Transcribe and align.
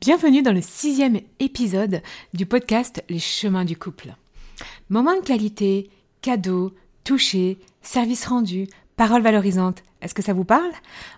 Bienvenue 0.00 0.40
dans 0.40 0.54
le 0.54 0.62
sixième 0.62 1.20
épisode 1.40 2.00
du 2.32 2.46
podcast 2.46 3.04
Les 3.10 3.18
chemins 3.18 3.66
du 3.66 3.76
couple. 3.76 4.14
Moments 4.88 5.14
de 5.14 5.20
qualité, 5.20 5.90
cadeaux, 6.22 6.72
toucher, 7.04 7.58
services 7.82 8.24
rendus, 8.24 8.66
paroles 8.96 9.20
valorisantes. 9.20 9.82
Est-ce 10.00 10.14
que 10.14 10.22
ça 10.22 10.32
vous 10.32 10.46
parle? 10.46 10.70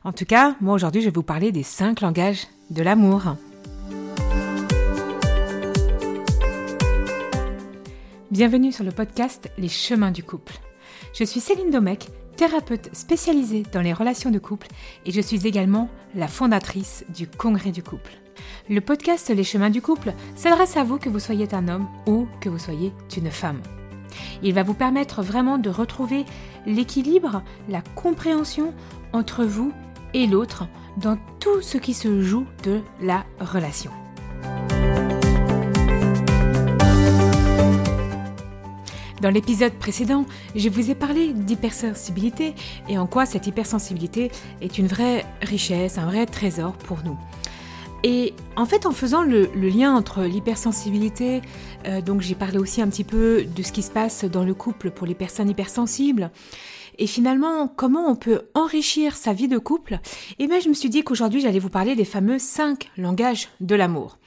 En 0.03 0.11
tout 0.11 0.25
cas, 0.25 0.57
moi 0.61 0.75
aujourd'hui 0.75 1.01
je 1.01 1.07
vais 1.07 1.15
vous 1.15 1.23
parler 1.23 1.53
des 1.53 1.63
cinq 1.63 2.01
langages 2.01 2.49
de 2.71 2.83
l'amour. 2.83 3.23
Bienvenue 8.33 8.73
sur 8.73 8.83
le 8.83 8.91
podcast 8.91 9.49
Les 9.59 9.69
chemins 9.69 10.11
du 10.11 10.25
couple. 10.25 10.55
Je 11.15 11.23
suis 11.23 11.39
Céline 11.39 11.71
Domecq, 11.71 12.09
thérapeute 12.37 12.93
spécialisée 12.93 13.63
dans 13.73 13.81
les 13.81 13.93
relations 13.93 14.33
de 14.33 14.41
couple 14.41 14.67
et 15.07 15.13
je 15.13 15.21
suis 15.21 15.47
également 15.47 15.89
la 16.17 16.27
fondatrice 16.27 17.05
du 17.11 17.29
Congrès 17.29 17.71
du 17.71 17.85
couple. 17.85 18.11
Le 18.69 18.81
podcast 18.81 19.31
Les 19.31 19.45
chemins 19.45 19.71
du 19.71 19.83
couple 19.83 20.13
s'adresse 20.37 20.77
à 20.77 20.85
vous 20.85 20.99
que 20.99 21.09
vous 21.09 21.19
soyez 21.19 21.49
un 21.53 21.69
homme 21.69 21.89
ou 22.07 22.27
que 22.41 22.49
vous 22.49 22.59
soyez 22.59 22.93
une 23.17 23.31
femme. 23.31 23.61
Il 24.43 24.55
va 24.55 24.63
vous 24.63 24.75
permettre 24.75 25.23
vraiment 25.23 25.59
de 25.59 25.71
retrouver 25.71 26.25
l'équilibre, 26.67 27.43
la 27.69 27.83
compréhension 27.95 28.75
entre 29.13 29.45
vous 29.45 29.73
et 30.15 30.27
l'autre 30.27 30.69
dans 30.97 31.19
tout 31.41 31.63
ce 31.63 31.79
qui 31.79 31.95
se 31.95 32.23
joue 32.23 32.47
de 32.65 32.81
la 33.01 33.25
relation. 33.41 33.91
Dans 39.23 39.31
l'épisode 39.31 39.73
précédent, 39.75 40.27
je 40.57 40.69
vous 40.69 40.91
ai 40.91 40.97
parlé 40.97 41.33
d'hypersensibilité 41.33 42.57
et 42.89 42.99
en 42.99 43.07
quoi 43.07 43.25
cette 43.25 43.47
hypersensibilité 43.47 44.33
est 44.61 44.79
une 44.79 44.89
vraie 44.89 45.25
richesse, 45.43 45.97
un 45.97 46.07
vrai 46.07 46.27
trésor 46.27 46.73
pour 46.73 47.05
nous. 47.05 47.17
Et 48.05 48.35
en 48.57 48.67
fait, 48.67 48.85
en 48.87 48.91
faisant 48.91 49.23
le, 49.23 49.49
lien 49.55 49.95
entre 49.95 50.23
l'hypersensibilité, 50.23 51.41
euh, 51.87 52.01
donc 52.01 52.21
j'ai 52.21 52.35
parlé 52.35 52.59
aussi 52.59 52.83
un 52.83 52.89
petit 52.89 53.05
peu 53.05 53.45
de 53.45 53.63
ce 53.63 53.73
qui 53.73 53.83
se 53.83 53.91
passe 53.91 54.25
dans 54.25 54.45
le 54.45 54.55
couple 54.55 54.91
pour 54.91 55.07
les 55.07 55.15
personnes 55.15 55.49
hypersensibles, 55.49 56.31
et 56.99 57.07
finalement 57.07 57.69
comment 57.69 58.09
on 58.09 58.17
peut 58.17 58.43
enrichir 58.55 59.17
sa 59.17 59.33
vie 59.33 59.49
de 59.49 59.59
couple, 59.59 59.95
et 59.95 60.45
eh 60.45 60.47
bien 60.49 60.59
je 60.59 60.69
me 60.69 60.75
suis 60.75 60.91
dit 60.91 61.05
qu'aujourd'hui 61.05 61.41
j'allais 61.41 61.61
vous 61.61 61.71
parler 61.71 61.95
des 61.95 62.05
fameux 62.05 62.39
cinq 62.39 62.91
langages 62.97 63.49
de 63.61 63.75
l'amour. 63.77 64.19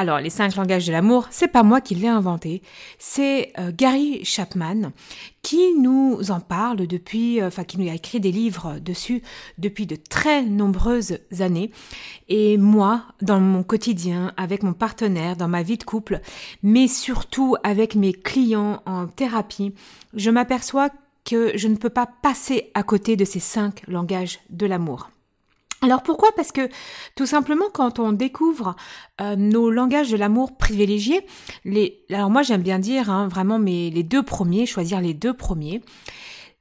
Alors, 0.00 0.20
les 0.20 0.30
cinq 0.30 0.54
langages 0.54 0.86
de 0.86 0.92
l'amour, 0.92 1.26
c'est 1.32 1.48
pas 1.48 1.64
moi 1.64 1.80
qui 1.80 1.96
l'ai 1.96 2.06
inventé, 2.06 2.62
c'est 3.00 3.52
euh, 3.58 3.72
Gary 3.76 4.24
Chapman 4.24 4.92
qui 5.42 5.74
nous 5.74 6.30
en 6.30 6.38
parle 6.38 6.86
depuis, 6.86 7.40
euh, 7.40 7.48
enfin 7.48 7.64
qui 7.64 7.80
nous 7.80 7.90
a 7.90 7.94
écrit 7.94 8.20
des 8.20 8.30
livres 8.30 8.78
dessus 8.78 9.22
depuis 9.58 9.86
de 9.86 9.96
très 9.96 10.44
nombreuses 10.44 11.18
années. 11.40 11.72
Et 12.28 12.58
moi, 12.58 13.06
dans 13.22 13.40
mon 13.40 13.64
quotidien, 13.64 14.32
avec 14.36 14.62
mon 14.62 14.72
partenaire, 14.72 15.34
dans 15.34 15.48
ma 15.48 15.64
vie 15.64 15.78
de 15.78 15.82
couple, 15.82 16.20
mais 16.62 16.86
surtout 16.86 17.56
avec 17.64 17.96
mes 17.96 18.12
clients 18.12 18.84
en 18.86 19.08
thérapie, 19.08 19.74
je 20.14 20.30
m'aperçois 20.30 20.90
que 21.24 21.58
je 21.58 21.66
ne 21.66 21.74
peux 21.74 21.90
pas 21.90 22.06
passer 22.06 22.70
à 22.74 22.84
côté 22.84 23.16
de 23.16 23.24
ces 23.24 23.40
cinq 23.40 23.82
langages 23.88 24.38
de 24.50 24.66
l'amour. 24.66 25.10
Alors 25.80 26.02
pourquoi? 26.02 26.30
Parce 26.34 26.50
que 26.50 26.68
tout 27.14 27.26
simplement 27.26 27.66
quand 27.72 28.00
on 28.00 28.12
découvre 28.12 28.74
euh, 29.20 29.36
nos 29.36 29.70
langages 29.70 30.10
de 30.10 30.16
l'amour 30.16 30.56
privilégiés, 30.56 31.24
alors 32.10 32.30
moi 32.30 32.42
j'aime 32.42 32.62
bien 32.62 32.80
dire 32.80 33.10
hein, 33.10 33.28
vraiment 33.28 33.58
les 33.58 34.02
deux 34.02 34.22
premiers, 34.24 34.66
choisir 34.66 35.00
les 35.00 35.14
deux 35.14 35.34
premiers, 35.34 35.82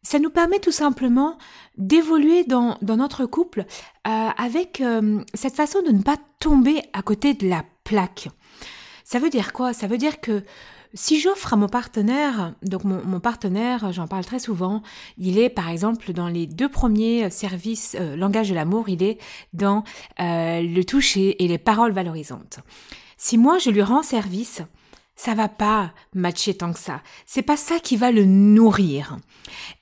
ça 0.04 0.20
nous 0.20 0.30
permet 0.30 0.60
tout 0.60 0.72
simplement 0.72 1.38
d'évoluer 1.78 2.44
dans, 2.46 2.78
dans, 2.82 2.96
notre 2.96 3.26
couple 3.26 3.66
euh, 4.08 4.30
avec 4.38 4.80
euh, 4.80 5.22
cette 5.34 5.56
façon 5.56 5.82
de 5.82 5.92
ne 5.92 6.02
pas 6.02 6.16
tomber 6.40 6.82
à 6.94 7.02
côté 7.02 7.34
de 7.34 7.50
la 7.50 7.66
plaque. 7.84 8.30
Ça 9.04 9.20
veut 9.20 9.30
dire 9.30 9.52
quoi? 9.52 9.74
Ça 9.74 9.88
veut 9.88 9.98
dire 9.98 10.22
que 10.22 10.44
si 10.94 11.20
j'offre 11.20 11.54
à 11.54 11.56
mon 11.56 11.68
partenaire, 11.68 12.54
donc 12.64 12.84
mon, 12.84 13.20
partenaire, 13.20 13.92
j'en 13.92 14.08
parle 14.08 14.26
très 14.26 14.40
souvent, 14.40 14.82
il 15.18 15.38
est 15.38 15.50
par 15.50 15.70
exemple 15.70 16.14
dans 16.14 16.28
les 16.28 16.48
deux 16.48 16.70
premiers 16.70 17.30
services 17.30 17.96
euh, 18.00 18.16
langage 18.16 18.50
de 18.50 18.56
l'amour, 18.56 18.90
il 18.90 19.04
est 19.04 19.18
dans 19.54 19.84
euh, 20.20 20.62
le 20.62 20.84
toucher 20.84 21.44
et 21.44 21.48
les 21.48 21.58
paroles 21.58 21.92
valorisantes. 21.92 22.60
Si 23.18 23.38
moi 23.38 23.58
je 23.58 23.70
lui 23.70 23.82
rends 23.82 24.04
service, 24.04 24.62
ça 25.16 25.34
va 25.34 25.50
pas 25.50 25.92
matcher 26.14 26.54
tant 26.54 26.72
que 26.72 26.80
ça. 26.80 27.02
C'est 27.26 27.42
pas 27.42 27.58
ça 27.58 27.80
qui 27.80 27.98
va 27.98 28.12
le 28.12 28.24
nourrir. 28.26 29.18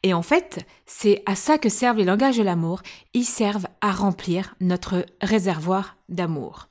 Et 0.02 0.14
en 0.14 0.22
fait, 0.22 0.66
c'est 0.86 1.22
à 1.26 1.36
ça 1.36 1.58
que 1.58 1.70
servent 1.70 1.98
les 1.98 2.06
langages 2.06 2.38
de 2.38 2.44
l'amour. 2.44 2.82
Ils 3.14 3.26
servent 3.26 3.68
à 3.82 3.92
remplir 3.92 4.56
notre 4.62 5.06
réservoir 5.22 5.98
d'amour. 6.08 6.70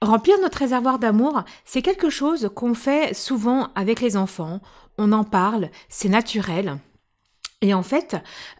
Remplir 0.00 0.36
notre 0.40 0.58
réservoir 0.58 1.00
d'amour, 1.00 1.42
c'est 1.64 1.82
quelque 1.82 2.08
chose 2.08 2.50
qu'on 2.54 2.74
fait 2.74 3.14
souvent 3.14 3.70
avec 3.74 4.00
les 4.00 4.16
enfants. 4.16 4.60
On 4.96 5.10
en 5.10 5.24
parle, 5.24 5.70
c'est 5.88 6.08
naturel. 6.08 6.78
Et 7.60 7.74
en 7.74 7.82
fait, 7.82 8.16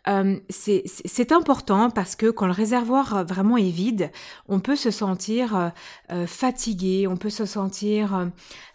euh, 0.08 0.36
c'est 0.48 1.30
important 1.30 1.88
parce 1.88 2.16
que 2.16 2.30
quand 2.30 2.46
le 2.46 2.52
réservoir 2.52 3.24
vraiment 3.24 3.56
est 3.56 3.70
vide, 3.70 4.10
on 4.48 4.58
peut 4.58 4.74
se 4.74 4.90
sentir 4.90 5.56
euh, 5.56 5.68
euh, 6.10 6.26
fatigué, 6.26 7.06
on 7.06 7.16
peut 7.16 7.30
se 7.30 7.46
sentir 7.46 8.28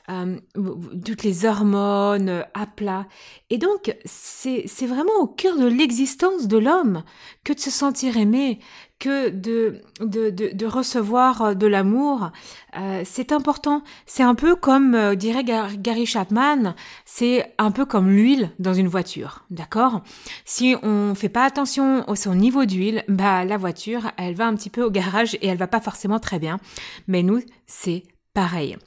toutes 0.08 1.24
les 1.24 1.46
hormones 1.46 2.46
à 2.54 2.66
plat. 2.66 3.06
Et 3.50 3.58
donc, 3.58 3.96
c'est 4.06 4.86
vraiment 4.86 5.16
au 5.20 5.28
cœur 5.28 5.58
de 5.58 5.66
l'existence 5.66 6.48
de 6.48 6.58
l'homme 6.58 7.04
que 7.44 7.54
de 7.54 7.60
se 7.60 7.72
sentir 7.72 8.16
aimé, 8.18 8.60
que 9.04 9.28
de, 9.28 9.82
de, 10.00 10.30
de, 10.30 10.66
recevoir 10.66 11.42
euh, 11.42 11.54
de 11.56 11.68
l'amour. 11.68 12.32
Euh, 12.78 13.02
c'est 13.04 13.34
important. 13.34 13.84
C'est 14.06 14.24
un 14.24 14.34
peu 14.34 14.56
comme, 14.56 14.96
euh, 14.96 15.16
dirait 15.16 15.44
Gary 15.44 16.06
Chapman, 16.06 16.74
c'est 17.04 17.54
un 17.58 17.72
peu 17.72 17.86
comme 17.86 18.10
l'huile 18.10 18.52
dans 18.60 18.74
une 18.74 18.88
voiture. 18.88 19.44
D'accord? 19.50 20.04
Si 20.46 20.78
on 20.84 21.16
fait 21.16 21.28
pas 21.28 21.44
attention 21.44 22.10
au 22.10 22.16
son 22.16 22.34
niveau 22.34 22.64
d'huile, 22.64 23.04
bah 23.10 23.44
la 23.44 23.58
voiture, 23.58 24.12
elle 24.18 24.36
va 24.36 24.48
un 24.48 24.56
petit 24.56 24.70
peu 24.70 24.84
au 24.84 24.90
garage 24.90 25.36
et 25.36 25.48
elle 25.48 25.58
va 25.58 25.68
pas 25.68 25.82
forcément 25.82 26.20
très 26.20 26.40
bien. 26.40 26.60
Mais 27.08 27.24
nous, 27.24 27.42
c'est 27.68 28.04
pareil. 28.34 28.78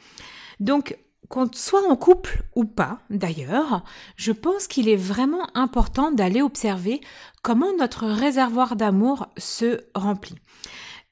Donc, 0.61 0.97
qu'on 1.29 1.51
soit 1.53 1.89
en 1.89 1.97
couple 1.97 2.43
ou 2.55 2.65
pas, 2.65 2.99
d'ailleurs, 3.11 3.83
je 4.17 4.33
pense 4.33 4.67
qu'il 4.67 4.89
est 4.89 4.97
vraiment 4.97 5.47
important 5.55 6.13
d'aller 6.13 6.43
observer 6.43 7.01
comment 7.43 7.73
notre 7.77 8.07
réservoir 8.07 8.77
d'amour 8.77 9.27
se 9.37 9.81
remplit. 9.95 10.37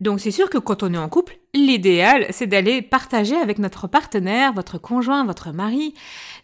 Donc 0.01 0.21
c'est 0.21 0.31
sûr 0.31 0.51
que 0.51 0.59
quand 0.59 0.83
on 0.83 0.93
est 0.93 0.99
en 0.99 1.09
couple, 1.09 1.39
l'idéal, 1.55 2.27
c'est 2.31 2.47
d'aller 2.47 2.83
partager 2.83 3.37
avec 3.37 3.59
notre 3.59 3.87
partenaire, 3.87 4.53
votre 4.53 4.79
conjoint, 4.79 5.25
votre 5.25 5.53
mari, 5.53 5.95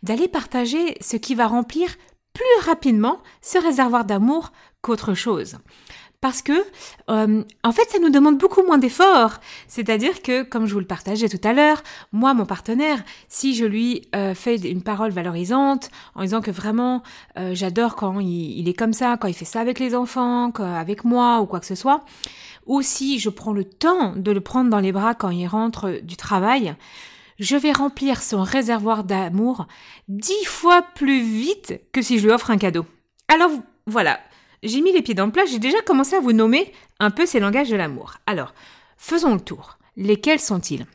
d'aller 0.03 0.29
partager 0.29 0.97
ce 1.01 1.17
qui 1.17 1.35
va 1.35 1.47
remplir 1.47 1.97
plus 2.33 2.67
rapidement 2.67 3.19
ce 3.43 3.59
réservoir 3.59 4.05
d'amour 4.05 4.53
qu'autre 4.83 5.15
chose 5.15 5.59
parce 6.21 6.43
que 6.43 6.53
euh, 7.09 7.43
en 7.65 7.73
fait 7.73 7.89
ça 7.89 7.99
nous 7.99 8.11
demande 8.11 8.39
beaucoup 8.39 8.63
moins 8.63 8.79
d'efforts. 8.79 9.41
C'est-à-dire 9.69 10.23
que, 10.23 10.43
comme 10.43 10.67
je 10.67 10.75
vous 10.75 10.81
le 10.81 10.87
partageais 10.87 11.29
tout 11.29 11.41
à 11.43 11.53
l'heure, 11.53 11.83
moi 12.13 12.35
mon 12.35 12.45
partenaire, 12.45 13.03
si 13.29 13.55
je 13.55 13.65
lui 13.65 14.09
euh, 14.15 14.35
fais 14.35 14.57
une 14.57 14.83
parole 14.83 15.11
valorisante 15.11 15.91
en 16.15 16.23
disant 16.23 16.41
que 16.41 16.51
vraiment 16.51 17.03
euh, 17.39 17.55
j'adore 17.55 17.97
quand 17.97 18.21
il, 18.21 18.69
est 18.69 18.75
comme 18.75 18.93
ça, 18.93 19.17
quand 19.17 19.29
il 19.29 19.35
fait 19.35 19.45
ça 19.45 19.61
avec 19.61 19.79
les 19.79 19.95
enfants, 19.95 20.51
avec 20.51 21.05
moi 21.05 21.41
ou 21.41 21.47
quoi 21.47 21.61
que 21.61 21.67
ce 21.67 21.75
soit, 21.75 22.05
ou 22.67 22.83
si 22.83 23.19
je 23.19 23.31
prends 23.31 23.53
le 23.53 23.65
temps 23.65 24.15
de 24.15 24.31
le 24.31 24.41
prendre 24.41 24.71
dans 24.71 24.81
les 24.81 24.93
bras 24.93 25.15
quand 25.15 25.31
il 25.31 25.47
rentre 25.47 26.01
du 26.03 26.17
travail, 26.17 26.75
je 27.39 27.57
vais 27.57 27.73
remplir 27.73 28.23
son 28.23 28.43
réservoir 28.43 29.05
d'amour 29.05 29.67
dix 30.09 30.45
fois 30.45 30.83
plus 30.95 31.23
vite 31.23 31.81
que 31.93 32.03
si 32.03 32.19
je 32.19 32.27
lui 32.27 32.33
offre 32.33 32.51
un 32.51 32.59
cadeau. 32.59 32.85
Alors 33.29 33.51
voilà, 33.87 34.21
j'ai 34.63 34.81
mis 34.81 34.93
les 34.93 35.03
pieds 35.03 35.15
dans 35.15 35.27
le 35.27 35.33
plat, 35.33 35.45
j'ai 35.47 35.59
déjà 35.59 35.81
commencé 35.83 36.17
à 36.17 36.21
vous 36.21 36.33
nommer 36.33 36.73
un 36.99 37.11
peu 37.11 37.27
ces 37.27 37.41
langages 37.41 37.71
de 37.71 37.77
l'amour. 37.77 38.17
Alors, 38.27 38.55
faisons 38.97 39.35
le 39.35 39.41
tour. 39.41 39.79
Lesquels 39.97 40.41
sont-ils? 40.41 40.87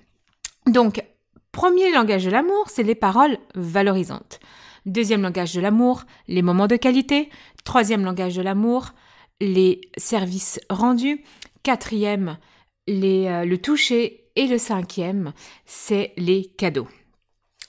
Donc, 0.68 1.04
premier 1.52 1.92
langage 1.92 2.26
de 2.26 2.32
l'amour, 2.32 2.66
c'est 2.70 2.84
les 2.84 2.96
paroles 2.96 3.38
valorisantes. 3.56 4.40
Deuxième 4.86 5.24
langage 5.24 5.54
de 5.54 5.62
l'amour, 5.62 6.04
les 6.28 6.42
moments 6.42 6.68
de 6.68 6.76
qualité. 6.76 7.30
Troisième 7.64 8.06
langage 8.06 8.36
de 8.36 8.42
l'amour, 8.42 8.90
les 9.42 9.82
services 9.98 10.60
rendus. 10.70 11.24
Quatrième, 11.64 12.38
euh, 12.90 13.46
le 13.46 13.58
toucher. 13.58 14.22
Et 14.36 14.48
le 14.48 14.58
cinquième, 14.58 15.32
c'est 15.66 16.12
les 16.18 16.46
cadeaux. 16.46 16.90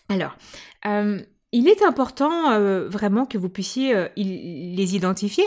Alors, 0.08 0.36
euh, 0.84 1.22
il 1.52 1.68
est 1.68 1.82
important 1.82 2.50
euh, 2.50 2.88
vraiment 2.88 3.24
que 3.26 3.38
vous 3.38 3.48
puissiez 3.48 3.94
euh, 3.94 4.08
les 4.16 4.96
identifier 4.96 5.44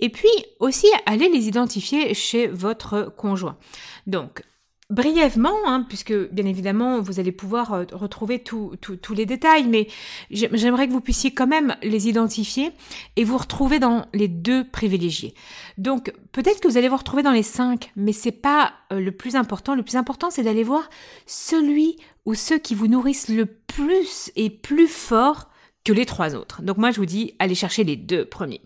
et 0.00 0.08
puis 0.08 0.30
aussi 0.60 0.86
aller 1.06 1.28
les 1.28 1.48
identifier 1.48 2.14
chez 2.14 2.46
votre 2.46 3.12
conjoint. 3.16 3.56
Donc, 4.06 4.42
brièvement, 4.90 5.56
hein, 5.66 5.86
puisque 5.88 6.12
bien 6.30 6.44
évidemment 6.44 7.00
vous 7.00 7.18
allez 7.18 7.32
pouvoir 7.32 7.72
euh, 7.72 7.84
retrouver 7.92 8.40
tous 8.40 8.76
les 9.14 9.26
détails, 9.26 9.66
mais 9.66 9.88
j'aimerais 10.30 10.86
que 10.86 10.92
vous 10.92 11.00
puissiez 11.00 11.32
quand 11.32 11.46
même 11.46 11.76
les 11.82 12.08
identifier 12.08 12.72
et 13.16 13.24
vous 13.24 13.38
retrouver 13.38 13.78
dans 13.78 14.06
les 14.12 14.28
deux 14.28 14.64
privilégiés. 14.64 15.34
Donc 15.78 16.12
peut-être 16.32 16.60
que 16.60 16.68
vous 16.68 16.76
allez 16.76 16.88
vous 16.88 16.96
retrouver 16.96 17.22
dans 17.22 17.32
les 17.32 17.42
cinq, 17.42 17.90
mais 17.96 18.12
c'est 18.12 18.32
pas 18.32 18.72
euh, 18.92 19.00
le 19.00 19.12
plus 19.12 19.36
important. 19.36 19.74
Le 19.74 19.82
plus 19.82 19.96
important, 19.96 20.30
c'est 20.30 20.42
d'aller 20.42 20.64
voir 20.64 20.88
celui 21.26 21.96
ou 22.26 22.34
ceux 22.34 22.58
qui 22.58 22.74
vous 22.74 22.86
nourrissent 22.86 23.28
le 23.28 23.46
plus 23.46 24.30
et 24.36 24.50
plus 24.50 24.88
fort 24.88 25.48
que 25.84 25.92
les 25.92 26.06
trois 26.06 26.34
autres. 26.34 26.62
Donc 26.62 26.76
moi 26.76 26.90
je 26.90 26.98
vous 26.98 27.06
dis, 27.06 27.34
allez 27.38 27.54
chercher 27.54 27.84
les 27.84 27.96
deux 27.96 28.24
premiers. 28.24 28.60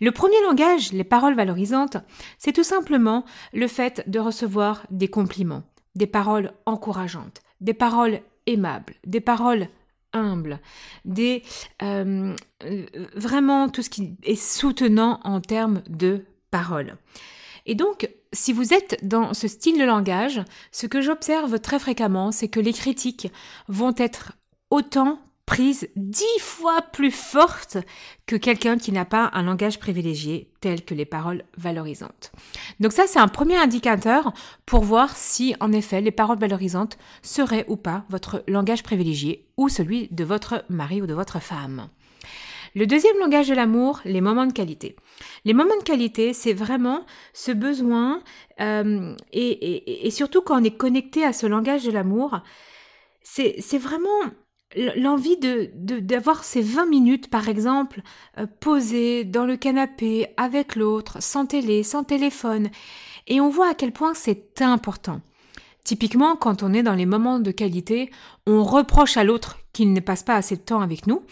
Le 0.00 0.12
premier 0.12 0.40
langage, 0.42 0.92
les 0.92 1.04
paroles 1.04 1.34
valorisantes, 1.34 1.96
c'est 2.38 2.52
tout 2.52 2.64
simplement 2.64 3.24
le 3.52 3.66
fait 3.66 4.08
de 4.08 4.18
recevoir 4.18 4.86
des 4.90 5.08
compliments, 5.08 5.64
des 5.94 6.06
paroles 6.06 6.52
encourageantes, 6.66 7.40
des 7.60 7.74
paroles 7.74 8.20
aimables, 8.46 8.94
des 9.04 9.20
paroles 9.20 9.68
humbles, 10.12 10.60
des 11.04 11.42
euh, 11.82 12.34
vraiment 13.14 13.68
tout 13.68 13.82
ce 13.82 13.90
qui 13.90 14.16
est 14.22 14.36
soutenant 14.36 15.20
en 15.24 15.40
termes 15.40 15.82
de 15.88 16.24
paroles. 16.50 16.96
Et 17.66 17.74
donc, 17.74 18.08
si 18.32 18.52
vous 18.52 18.72
êtes 18.72 19.06
dans 19.06 19.34
ce 19.34 19.48
style 19.48 19.78
de 19.78 19.84
langage, 19.84 20.40
ce 20.72 20.86
que 20.86 21.00
j'observe 21.00 21.60
très 21.60 21.78
fréquemment, 21.78 22.32
c'est 22.32 22.48
que 22.48 22.60
les 22.60 22.72
critiques 22.72 23.30
vont 23.68 23.94
être 23.96 24.32
autant 24.70 25.18
prise 25.48 25.88
dix 25.96 26.38
fois 26.40 26.82
plus 26.92 27.10
forte 27.10 27.78
que 28.26 28.36
quelqu'un 28.36 28.76
qui 28.76 28.92
n'a 28.92 29.06
pas 29.06 29.30
un 29.32 29.44
langage 29.44 29.78
privilégié 29.78 30.50
tel 30.60 30.84
que 30.84 30.92
les 30.92 31.06
paroles 31.06 31.42
valorisantes. 31.56 32.32
Donc 32.80 32.92
ça, 32.92 33.04
c'est 33.06 33.18
un 33.18 33.28
premier 33.28 33.56
indicateur 33.56 34.34
pour 34.66 34.82
voir 34.82 35.16
si, 35.16 35.56
en 35.60 35.72
effet, 35.72 36.02
les 36.02 36.10
paroles 36.10 36.38
valorisantes 36.38 36.98
seraient 37.22 37.64
ou 37.66 37.76
pas 37.76 38.04
votre 38.10 38.44
langage 38.46 38.82
privilégié 38.82 39.46
ou 39.56 39.70
celui 39.70 40.08
de 40.10 40.22
votre 40.22 40.66
mari 40.68 41.00
ou 41.00 41.06
de 41.06 41.14
votre 41.14 41.40
femme. 41.40 41.88
Le 42.74 42.86
deuxième 42.86 43.18
langage 43.18 43.48
de 43.48 43.54
l'amour, 43.54 44.00
les 44.04 44.20
moments 44.20 44.46
de 44.46 44.52
qualité. 44.52 44.96
Les 45.46 45.54
moments 45.54 45.78
de 45.78 45.82
qualité, 45.82 46.34
c'est 46.34 46.52
vraiment 46.52 47.06
ce 47.32 47.52
besoin, 47.52 48.22
euh, 48.60 49.16
et, 49.32 50.06
et, 50.06 50.10
surtout 50.10 50.42
quand 50.42 50.60
on 50.60 50.64
est 50.64 50.76
connecté 50.76 51.24
à 51.24 51.32
ce 51.32 51.46
langage 51.46 51.84
de 51.84 51.90
l'amour, 51.90 52.38
c'est 53.22 53.78
vraiment 53.78 54.20
l'envie 54.76 55.36
de 55.36 55.70
d'avoir 55.74 56.44
ces 56.44 56.60
20 56.60 56.86
minutes 56.86 57.30
par 57.30 57.48
exemple 57.48 58.02
euh, 58.38 58.46
posées 58.60 59.24
dans 59.24 59.46
le 59.46 59.56
canapé 59.56 60.26
avec 60.36 60.76
l'autre 60.76 61.22
sans 61.22 61.46
télé 61.46 61.82
sans 61.82 62.04
téléphone. 62.04 62.68
Et 63.26 63.40
on 63.40 63.48
voit 63.48 63.70
à 63.70 63.74
quel 63.74 63.92
point 63.92 64.14
c'est 64.14 64.60
important. 64.60 65.20
Typiquement 65.84 66.36
quand 66.36 66.62
on 66.62 66.74
est 66.74 66.82
dans 66.82 66.94
les 66.94 67.06
moments 67.06 67.38
de 67.38 67.50
qualité 67.50 68.10
on 68.46 68.62
reproche 68.62 69.16
à 69.16 69.24
l'autre 69.24 69.58
qu'il 69.72 69.92
ne 69.92 70.00
passe 70.00 70.22
pas 70.22 70.34
assez 70.34 70.56
de 70.56 70.62
temps 70.62 70.80
avec 70.80 71.06
nous. 71.06 71.22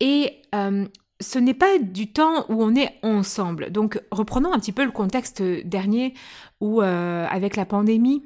Et 0.00 0.42
euh, 0.54 0.84
ce 1.20 1.38
n'est 1.38 1.54
pas 1.54 1.78
du 1.78 2.12
temps 2.12 2.44
où 2.48 2.62
on 2.62 2.74
est 2.74 2.98
ensemble. 3.02 3.70
Donc 3.72 4.00
reprenons 4.10 4.52
un 4.52 4.58
petit 4.58 4.72
peu 4.72 4.84
le 4.84 4.92
contexte 4.92 5.42
dernier 5.42 6.12
où 6.60 6.82
euh, 6.82 7.26
avec 7.30 7.56
la 7.56 7.64
pandémie 7.64 8.22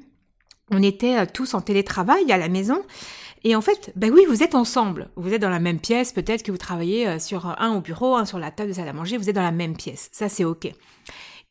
on 0.69 0.81
était 0.81 1.27
tous 1.27 1.53
en 1.53 1.61
télétravail 1.61 2.31
à 2.31 2.37
la 2.37 2.49
maison 2.49 2.81
et 3.43 3.55
en 3.55 3.61
fait, 3.61 3.91
ben 3.95 4.11
oui, 4.11 4.25
vous 4.27 4.43
êtes 4.43 4.55
ensemble. 4.55 5.09
Vous 5.15 5.33
êtes 5.33 5.41
dans 5.41 5.49
la 5.49 5.59
même 5.59 5.79
pièce, 5.79 6.13
peut-être 6.13 6.43
que 6.43 6.51
vous 6.51 6.57
travaillez 6.57 7.07
euh, 7.07 7.19
sur 7.19 7.45
un 7.59 7.75
au 7.75 7.81
bureau, 7.81 8.15
un 8.15 8.25
sur 8.25 8.39
la 8.39 8.51
table 8.51 8.69
de 8.69 8.75
salle 8.75 8.87
à 8.87 8.93
manger, 8.93 9.17
vous 9.17 9.29
êtes 9.29 9.35
dans 9.35 9.41
la 9.41 9.51
même 9.51 9.75
pièce. 9.75 10.09
Ça, 10.11 10.29
c'est 10.29 10.45
OK. 10.45 10.67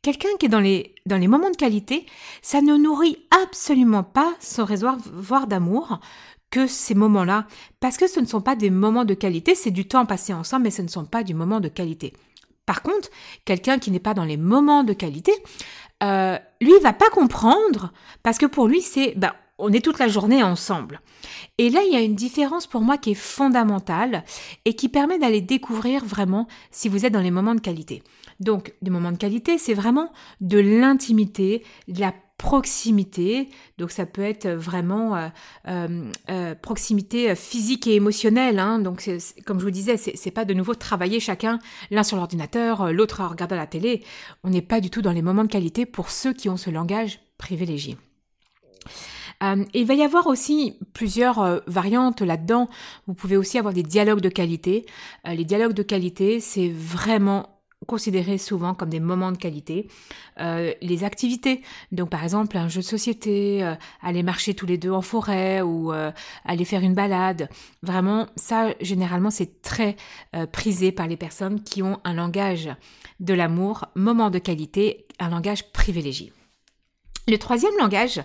Quelqu'un 0.00 0.30
qui 0.38 0.46
est 0.46 0.48
dans 0.48 0.60
les, 0.60 0.94
dans 1.06 1.16
les 1.16 1.28
moments 1.28 1.50
de 1.50 1.56
qualité, 1.56 2.06
ça 2.40 2.60
ne 2.60 2.76
nourrit 2.76 3.18
absolument 3.44 4.02
pas 4.02 4.34
son 4.40 4.64
réservoir 4.64 5.46
d'amour 5.46 6.00
que 6.50 6.66
ces 6.66 6.94
moments-là, 6.94 7.46
parce 7.80 7.96
que 7.96 8.06
ce 8.06 8.20
ne 8.20 8.26
sont 8.26 8.40
pas 8.40 8.56
des 8.56 8.68
moments 8.68 9.04
de 9.04 9.14
qualité, 9.14 9.54
c'est 9.54 9.70
du 9.70 9.86
temps 9.86 10.04
passé 10.04 10.34
ensemble, 10.34 10.64
mais 10.64 10.70
ce 10.70 10.82
ne 10.82 10.88
sont 10.88 11.04
pas 11.04 11.22
du 11.22 11.34
moment 11.34 11.60
de 11.60 11.68
qualité. 11.68 12.12
Par 12.66 12.82
contre, 12.82 13.08
quelqu'un 13.44 13.78
qui 13.78 13.90
n'est 13.90 14.00
pas 14.00 14.12
dans 14.12 14.24
les 14.24 14.36
moments 14.36 14.84
de 14.84 14.92
qualité, 14.92 15.32
euh, 16.02 16.36
lui, 16.60 16.72
il 16.76 16.82
va 16.82 16.92
pas 16.92 17.08
comprendre, 17.10 17.92
parce 18.22 18.38
que 18.38 18.46
pour 18.46 18.66
lui, 18.68 18.82
c'est, 18.82 19.14
ben, 19.16 19.32
on 19.62 19.72
est 19.72 19.84
toute 19.84 19.98
la 19.98 20.08
journée 20.08 20.42
ensemble. 20.42 21.00
Et 21.56 21.70
là, 21.70 21.80
il 21.86 21.92
y 21.92 21.96
a 21.96 22.00
une 22.00 22.16
différence 22.16 22.66
pour 22.66 22.82
moi 22.82 22.98
qui 22.98 23.12
est 23.12 23.14
fondamentale 23.14 24.24
et 24.64 24.74
qui 24.74 24.88
permet 24.88 25.18
d'aller 25.18 25.40
découvrir 25.40 26.04
vraiment 26.04 26.48
si 26.70 26.88
vous 26.88 27.06
êtes 27.06 27.12
dans 27.12 27.20
les 27.20 27.30
moments 27.30 27.54
de 27.54 27.60
qualité. 27.60 28.02
Donc, 28.40 28.74
des 28.82 28.90
moments 28.90 29.12
de 29.12 29.16
qualité, 29.16 29.58
c'est 29.58 29.74
vraiment 29.74 30.12
de 30.40 30.58
l'intimité, 30.58 31.64
de 31.86 32.00
la 32.00 32.12
proximité. 32.38 33.50
Donc 33.78 33.92
ça 33.92 34.04
peut 34.04 34.22
être 34.22 34.48
vraiment 34.48 35.14
euh, 35.14 35.28
euh, 35.68 36.10
euh, 36.28 36.54
proximité 36.56 37.36
physique 37.36 37.86
et 37.86 37.94
émotionnelle. 37.94 38.58
Hein. 38.58 38.80
Donc 38.80 39.08
comme 39.46 39.60
je 39.60 39.64
vous 39.64 39.70
disais, 39.70 39.96
c'est 39.96 40.30
pas 40.32 40.44
de 40.44 40.52
nouveau 40.52 40.74
travailler 40.74 41.20
chacun 41.20 41.60
l'un 41.92 42.02
sur 42.02 42.16
l'ordinateur, 42.16 42.92
l'autre 42.92 43.20
à 43.20 43.28
regarder 43.28 43.54
la 43.54 43.68
télé. 43.68 44.02
On 44.42 44.50
n'est 44.50 44.60
pas 44.60 44.80
du 44.80 44.90
tout 44.90 45.02
dans 45.02 45.12
les 45.12 45.22
moments 45.22 45.44
de 45.44 45.52
qualité 45.52 45.86
pour 45.86 46.10
ceux 46.10 46.32
qui 46.32 46.48
ont 46.48 46.56
ce 46.56 46.70
langage 46.70 47.20
privilégié. 47.38 47.96
Euh, 49.42 49.64
il 49.74 49.86
va 49.86 49.94
y 49.94 50.02
avoir 50.02 50.26
aussi 50.26 50.78
plusieurs 50.92 51.40
euh, 51.40 51.58
variantes 51.66 52.22
là-dedans. 52.22 52.68
Vous 53.06 53.14
pouvez 53.14 53.36
aussi 53.36 53.58
avoir 53.58 53.74
des 53.74 53.82
dialogues 53.82 54.20
de 54.20 54.28
qualité. 54.28 54.86
Euh, 55.26 55.34
les 55.34 55.44
dialogues 55.44 55.74
de 55.74 55.82
qualité, 55.82 56.40
c'est 56.40 56.70
vraiment 56.70 57.48
considéré 57.88 58.38
souvent 58.38 58.74
comme 58.74 58.90
des 58.90 59.00
moments 59.00 59.32
de 59.32 59.36
qualité. 59.36 59.88
les 60.38 61.02
activités, 61.02 61.62
donc 61.90 62.10
par 62.10 62.22
exemple 62.22 62.56
un 62.56 62.68
jeu 62.68 62.80
de 62.80 62.86
société, 62.86 63.68
aller 64.00 64.22
marcher 64.22 64.54
tous 64.54 64.66
les 64.66 64.78
deux 64.78 64.92
en 64.92 65.02
forêt 65.02 65.62
ou 65.62 65.90
aller 65.90 66.64
faire 66.64 66.82
une 66.82 66.94
balade, 66.94 67.48
vraiment 67.82 68.28
ça 68.36 68.68
généralement 68.80 69.30
c'est 69.30 69.62
très 69.62 69.96
prisé 70.52 70.92
par 70.92 71.08
les 71.08 71.16
personnes 71.16 71.60
qui 71.60 71.82
ont 71.82 71.98
un 72.04 72.14
langage 72.14 72.70
de 73.18 73.34
l'amour, 73.34 73.86
moment 73.96 74.30
de 74.30 74.38
qualité, 74.38 75.08
un 75.18 75.30
langage 75.30 75.72
privilégié. 75.72 76.32
Le 77.28 77.36
troisième 77.36 77.76
langage, 77.78 78.20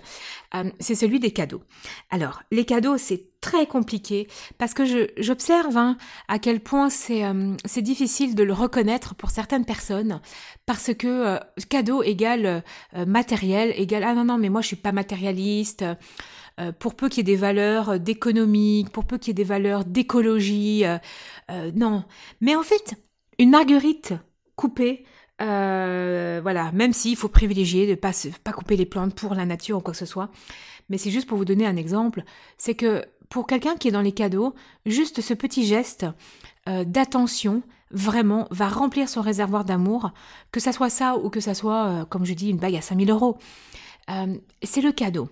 euh, 0.56 0.64
c'est 0.80 0.96
celui 0.96 1.20
des 1.20 1.30
cadeaux. 1.30 1.62
Alors, 2.10 2.42
les 2.50 2.64
cadeaux, 2.64 2.98
c'est 2.98 3.28
très 3.40 3.66
compliqué 3.66 4.26
parce 4.58 4.74
que 4.74 4.82
j'observe 5.18 5.76
hein, 5.76 5.96
à 6.26 6.40
quel 6.40 6.58
point 6.58 6.88
euh, 7.10 7.56
c'est 7.64 7.82
difficile 7.82 8.34
de 8.34 8.42
le 8.42 8.52
reconnaître 8.52 9.14
pour 9.14 9.30
certaines 9.30 9.64
personnes 9.64 10.20
parce 10.66 10.92
que 10.94 11.06
euh, 11.06 11.38
cadeau 11.68 12.02
égale 12.02 12.64
matériel 13.06 13.72
égale 13.76 14.02
ah 14.04 14.14
non 14.14 14.24
non 14.24 14.38
mais 14.38 14.48
moi 14.48 14.60
je 14.60 14.66
suis 14.68 14.76
pas 14.76 14.90
matérialiste 14.90 15.84
pour 16.80 16.96
peu 16.96 17.08
qu'il 17.08 17.18
y 17.18 17.20
ait 17.20 17.34
des 17.34 17.40
valeurs 17.40 18.00
d'économique, 18.00 18.90
pour 18.90 19.04
peu 19.04 19.18
qu'il 19.18 19.28
y 19.28 19.30
ait 19.30 19.34
des 19.34 19.44
valeurs 19.44 19.84
d'écologie, 19.84 20.82
non. 21.74 22.02
Mais 22.40 22.56
en 22.56 22.64
fait, 22.64 22.94
une 23.38 23.50
marguerite 23.50 24.14
coupée, 24.56 25.04
euh, 25.40 26.40
voilà, 26.42 26.72
même 26.72 26.92
s'il 26.92 27.16
faut 27.16 27.28
privilégier 27.28 27.86
de 27.86 27.94
pas 27.94 28.12
pas 28.42 28.52
couper 28.52 28.76
les 28.76 28.86
plantes 28.86 29.14
pour 29.14 29.34
la 29.34 29.46
nature 29.46 29.78
ou 29.78 29.80
quoi 29.80 29.92
que 29.92 29.98
ce 29.98 30.06
soit. 30.06 30.30
Mais 30.88 30.98
c'est 30.98 31.10
juste 31.10 31.28
pour 31.28 31.38
vous 31.38 31.44
donner 31.44 31.66
un 31.66 31.76
exemple, 31.76 32.24
c'est 32.56 32.74
que 32.74 33.04
pour 33.28 33.46
quelqu'un 33.46 33.76
qui 33.76 33.88
est 33.88 33.92
dans 33.92 34.00
les 34.00 34.12
cadeaux, 34.12 34.54
juste 34.86 35.20
ce 35.20 35.34
petit 35.34 35.66
geste 35.66 36.06
euh, 36.68 36.84
d'attention 36.84 37.62
vraiment 37.90 38.48
va 38.50 38.68
remplir 38.68 39.08
son 39.08 39.20
réservoir 39.20 39.64
d'amour, 39.64 40.10
que 40.52 40.60
ça 40.60 40.72
soit 40.72 40.90
ça 40.90 41.16
ou 41.16 41.30
que 41.30 41.40
ça 41.40 41.54
soit, 41.54 41.86
euh, 41.86 42.04
comme 42.04 42.24
je 42.24 42.34
dis, 42.34 42.50
une 42.50 42.58
bague 42.58 42.76
à 42.76 42.82
5000 42.82 43.10
euros. 43.10 43.38
c'est 44.62 44.80
le 44.80 44.92
cadeau. 44.92 45.28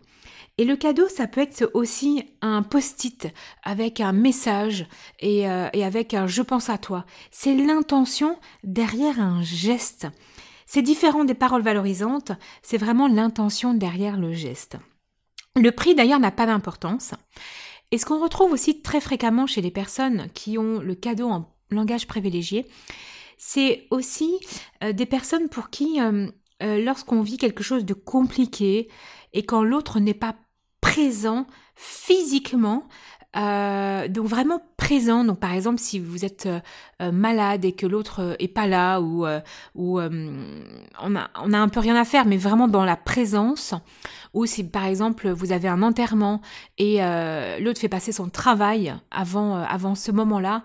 Et 0.59 0.65
le 0.65 0.77
cadeau, 0.77 1.07
ça 1.09 1.27
peut 1.27 1.43
être 1.43 1.71
aussi 1.75 2.25
un 2.41 2.63
post-it 2.63 3.29
avec 3.63 4.01
un 4.01 4.13
message 4.13 4.87
et, 5.21 5.49
euh, 5.51 5.69
et 5.75 5.85
avec 5.85 6.15
un 6.15 6.27
je 6.27 6.41
pense 6.41 6.71
à 6.71 6.79
toi. 6.79 7.05
C'est 7.31 7.55
l'intention 7.55 8.39
derrière 8.65 9.21
un 9.21 9.43
geste. 9.43 10.07
C'est 10.65 10.83
différent 10.83 11.25
des 11.25 11.35
paroles 11.35 11.63
valorisantes, 11.63 12.33
c'est 12.63 12.79
vraiment 12.79 13.07
l'intention 13.07 13.75
derrière 13.75 14.17
le 14.19 14.33
geste. 14.33 14.79
Le 15.57 15.71
prix 15.73 15.95
d'ailleurs 15.95 16.21
n'a 16.21 16.33
pas 16.33 16.47
d'importance. 16.47 17.13
Et 17.93 17.99
ce 17.99 18.07
qu'on 18.07 18.21
retrouve 18.21 18.53
aussi 18.53 18.83
très 18.83 19.01
fréquemment 19.01 19.47
chez 19.47 19.61
les 19.61 19.71
personnes 19.71 20.29
qui 20.35 20.59
ont 20.59 20.81
le 20.81 20.95
cadeau 20.95 21.29
en 21.29 21.55
langage 21.71 22.07
privilégié, 22.07 22.67
c'est 23.37 23.87
aussi 23.91 24.35
euh, 24.83 24.93
des 24.93 25.07
personnes 25.07 25.49
pour 25.49 25.69
qui, 25.69 26.01
euh, 26.01 26.29
lorsqu'on 26.61 27.21
vit 27.21 27.37
quelque 27.37 27.63
chose 27.63 27.85
de 27.85 27.95
compliqué 27.95 28.89
et 29.35 29.45
quand 29.45 29.63
l'autre 29.63 30.01
n'est 30.01 30.15
pas 30.15 30.35
présent 30.87 31.47
physiquement. 31.75 32.85
Euh, 33.37 34.09
donc 34.09 34.27
vraiment 34.27 34.63
présent. 34.77 35.25
Donc 35.25 35.41
par 35.41 35.53
exemple, 35.53 35.79
si 35.79 35.99
vous 35.99 36.25
êtes 36.25 36.47
euh, 36.47 36.61
euh, 37.03 37.13
malade 37.13 37.65
et 37.65 37.73
que 37.73 37.87
l'autre 37.87 38.37
est 38.39 38.49
pas 38.49 38.67
là 38.67 39.01
ou 39.01 39.27
ou 39.75 40.01
on 40.01 41.17
a 41.17 41.31
on 41.43 41.53
a 41.53 41.59
un 41.59 41.69
peu 41.69 41.81
rien 41.81 41.97
à 41.97 42.05
faire, 42.05 42.25
mais 42.25 42.37
vraiment 42.37 42.69
dans 42.69 42.85
la 42.85 42.97
présence. 42.97 43.75
Ou 44.33 44.47
si 44.47 44.65
par 44.65 44.87
exemple 44.87 45.29
vous 45.29 45.53
avez 45.53 45.69
un 45.69 45.83
enterrement 45.83 46.41
et 46.79 47.01
l'autre 47.61 47.81
fait 47.81 47.89
passer 47.89 48.13
son 48.13 48.29
travail 48.29 48.95
avant 49.11 49.57
avant 49.57 49.95
ce 49.95 50.13
moment-là. 50.13 50.63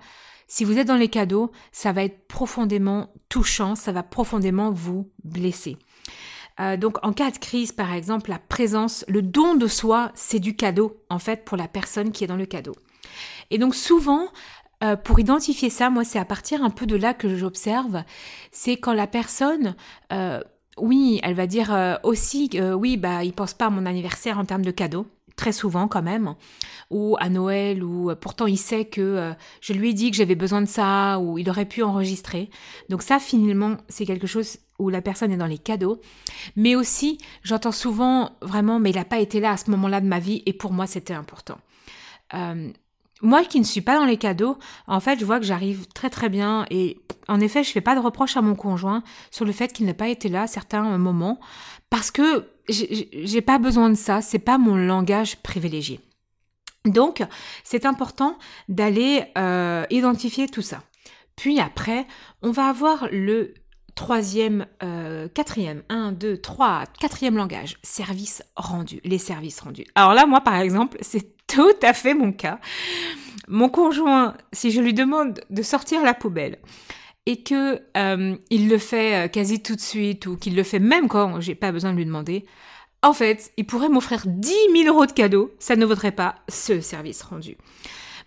Si 0.47 0.65
vous 0.65 0.77
êtes 0.77 0.87
dans 0.87 0.97
les 0.97 1.07
cadeaux, 1.07 1.51
ça 1.71 1.93
va 1.93 2.03
être 2.03 2.27
profondément 2.27 3.09
touchant, 3.29 3.75
ça 3.75 3.93
va 3.93 4.03
profondément 4.03 4.69
vous 4.69 5.09
blesser. 5.23 5.77
Euh, 6.59 6.77
donc 6.77 6.97
en 7.03 7.13
cas 7.13 7.31
de 7.31 7.37
crise, 7.37 7.71
par 7.71 7.93
exemple, 7.93 8.29
la 8.29 8.39
présence, 8.39 9.05
le 9.07 9.21
don 9.21 9.55
de 9.55 9.67
soi, 9.67 10.11
c'est 10.15 10.39
du 10.39 10.55
cadeau, 10.55 10.97
en 11.09 11.19
fait, 11.19 11.45
pour 11.45 11.57
la 11.57 11.67
personne 11.67 12.11
qui 12.11 12.23
est 12.23 12.27
dans 12.27 12.35
le 12.35 12.45
cadeau. 12.45 12.73
Et 13.49 13.57
donc 13.57 13.75
souvent, 13.75 14.27
euh, 14.83 14.95
pour 14.95 15.19
identifier 15.19 15.69
ça, 15.69 15.89
moi, 15.89 16.03
c'est 16.03 16.19
à 16.19 16.25
partir 16.25 16.63
un 16.63 16.69
peu 16.69 16.85
de 16.85 16.95
là 16.95 17.13
que 17.13 17.35
j'observe, 17.35 18.03
c'est 18.51 18.77
quand 18.77 18.93
la 18.93 19.07
personne... 19.07 19.75
Euh, 20.11 20.41
oui, 20.77 21.19
elle 21.21 21.33
va 21.33 21.47
dire 21.47 21.99
aussi, 22.03 22.49
oui, 22.75 22.95
bah, 22.95 23.25
il 23.25 23.33
pense 23.33 23.53
pas 23.53 23.65
à 23.65 23.69
mon 23.69 23.85
anniversaire 23.85 24.39
en 24.39 24.45
termes 24.45 24.63
de 24.63 24.71
cadeau 24.71 25.05
très 25.41 25.53
souvent 25.53 25.87
quand 25.87 26.03
même, 26.03 26.35
ou 26.91 27.17
à 27.19 27.27
Noël, 27.27 27.83
ou 27.83 28.11
euh, 28.11 28.15
pourtant 28.15 28.45
il 28.45 28.59
sait 28.59 28.85
que 28.85 29.01
euh, 29.01 29.33
je 29.59 29.73
lui 29.73 29.89
ai 29.89 29.93
dit 29.93 30.11
que 30.11 30.17
j'avais 30.17 30.35
besoin 30.35 30.61
de 30.61 30.67
ça, 30.67 31.17
ou 31.19 31.39
il 31.39 31.49
aurait 31.49 31.65
pu 31.65 31.81
enregistrer. 31.81 32.51
Donc 32.89 33.01
ça, 33.01 33.17
finalement, 33.17 33.77
c'est 33.89 34.05
quelque 34.05 34.27
chose 34.27 34.59
où 34.77 34.89
la 34.89 35.01
personne 35.01 35.31
est 35.31 35.37
dans 35.37 35.47
les 35.47 35.57
cadeaux. 35.57 35.99
Mais 36.55 36.75
aussi, 36.75 37.17
j'entends 37.41 37.71
souvent 37.71 38.37
vraiment, 38.43 38.79
mais 38.79 38.91
il 38.91 38.97
n'a 38.97 39.03
pas 39.03 39.19
été 39.19 39.39
là 39.39 39.53
à 39.53 39.57
ce 39.57 39.71
moment-là 39.71 39.99
de 39.99 40.05
ma 40.05 40.19
vie, 40.19 40.43
et 40.45 40.53
pour 40.53 40.73
moi, 40.73 40.85
c'était 40.85 41.15
important. 41.15 41.57
Euh, 42.35 42.71
moi 43.23 43.43
qui 43.43 43.59
ne 43.59 43.65
suis 43.65 43.81
pas 43.81 43.97
dans 43.97 44.05
les 44.05 44.17
cadeaux, 44.17 44.59
en 44.85 44.99
fait, 44.99 45.19
je 45.19 45.25
vois 45.25 45.39
que 45.39 45.45
j'arrive 45.45 45.87
très 45.87 46.11
très 46.11 46.29
bien 46.29 46.67
et 46.69 46.99
en 47.27 47.39
effet, 47.39 47.63
je 47.63 47.71
fais 47.71 47.81
pas 47.81 47.95
de 47.95 47.99
reproche 47.99 48.37
à 48.37 48.41
mon 48.41 48.55
conjoint 48.55 49.03
sur 49.31 49.45
le 49.45 49.51
fait 49.51 49.73
qu'il 49.73 49.87
n'ait 49.87 49.93
pas 49.95 50.07
été 50.07 50.29
là 50.29 50.43
à 50.43 50.47
certains 50.47 50.97
moments 50.97 51.39
parce 51.89 52.09
que 52.09 52.47
j'ai 52.71 53.41
pas 53.41 53.59
besoin 53.59 53.89
de 53.89 53.95
ça, 53.95 54.21
c'est 54.21 54.39
pas 54.39 54.57
mon 54.57 54.75
langage 54.75 55.37
privilégié. 55.37 55.99
Donc, 56.85 57.23
c'est 57.63 57.85
important 57.85 58.37
d'aller 58.67 59.23
euh, 59.37 59.85
identifier 59.89 60.47
tout 60.47 60.63
ça. 60.63 60.81
Puis 61.35 61.59
après, 61.59 62.07
on 62.41 62.51
va 62.51 62.67
avoir 62.67 63.07
le 63.11 63.53
troisième, 63.95 64.65
euh, 64.83 65.27
quatrième, 65.27 65.83
un, 65.89 66.11
deux, 66.11 66.37
trois, 66.37 66.85
quatrième 66.99 67.37
langage, 67.37 67.77
service 67.83 68.43
rendu, 68.55 68.99
les 69.03 69.17
services 69.17 69.59
rendus. 69.59 69.85
Alors 69.95 70.13
là, 70.13 70.25
moi, 70.25 70.41
par 70.41 70.55
exemple, 70.55 70.97
c'est 71.01 71.35
tout 71.47 71.75
à 71.83 71.93
fait 71.93 72.13
mon 72.13 72.31
cas. 72.31 72.59
Mon 73.47 73.69
conjoint, 73.69 74.35
si 74.53 74.71
je 74.71 74.81
lui 74.81 74.93
demande 74.93 75.41
de 75.49 75.61
sortir 75.61 76.03
la 76.03 76.13
poubelle, 76.13 76.57
et 77.25 77.43
que 77.43 77.81
euh, 77.97 78.35
il 78.49 78.69
le 78.69 78.77
fait 78.77 79.25
euh, 79.25 79.27
quasi 79.27 79.61
tout 79.61 79.75
de 79.75 79.81
suite 79.81 80.25
ou 80.25 80.37
qu'il 80.37 80.55
le 80.55 80.63
fait 80.63 80.79
même 80.79 81.07
quand 81.07 81.39
j'ai 81.39 81.55
pas 81.55 81.71
besoin 81.71 81.91
de 81.91 81.97
lui 81.97 82.05
demander, 82.05 82.45
en 83.03 83.13
fait, 83.13 83.51
il 83.57 83.65
pourrait 83.65 83.89
m'offrir 83.89 84.23
10 84.25 84.53
000 84.75 84.87
euros 84.87 85.05
de 85.05 85.11
cadeaux, 85.11 85.51
ça 85.59 85.75
ne 85.75 85.85
vaudrait 85.85 86.11
pas 86.11 86.35
ce 86.49 86.81
service 86.81 87.21
rendu. 87.23 87.57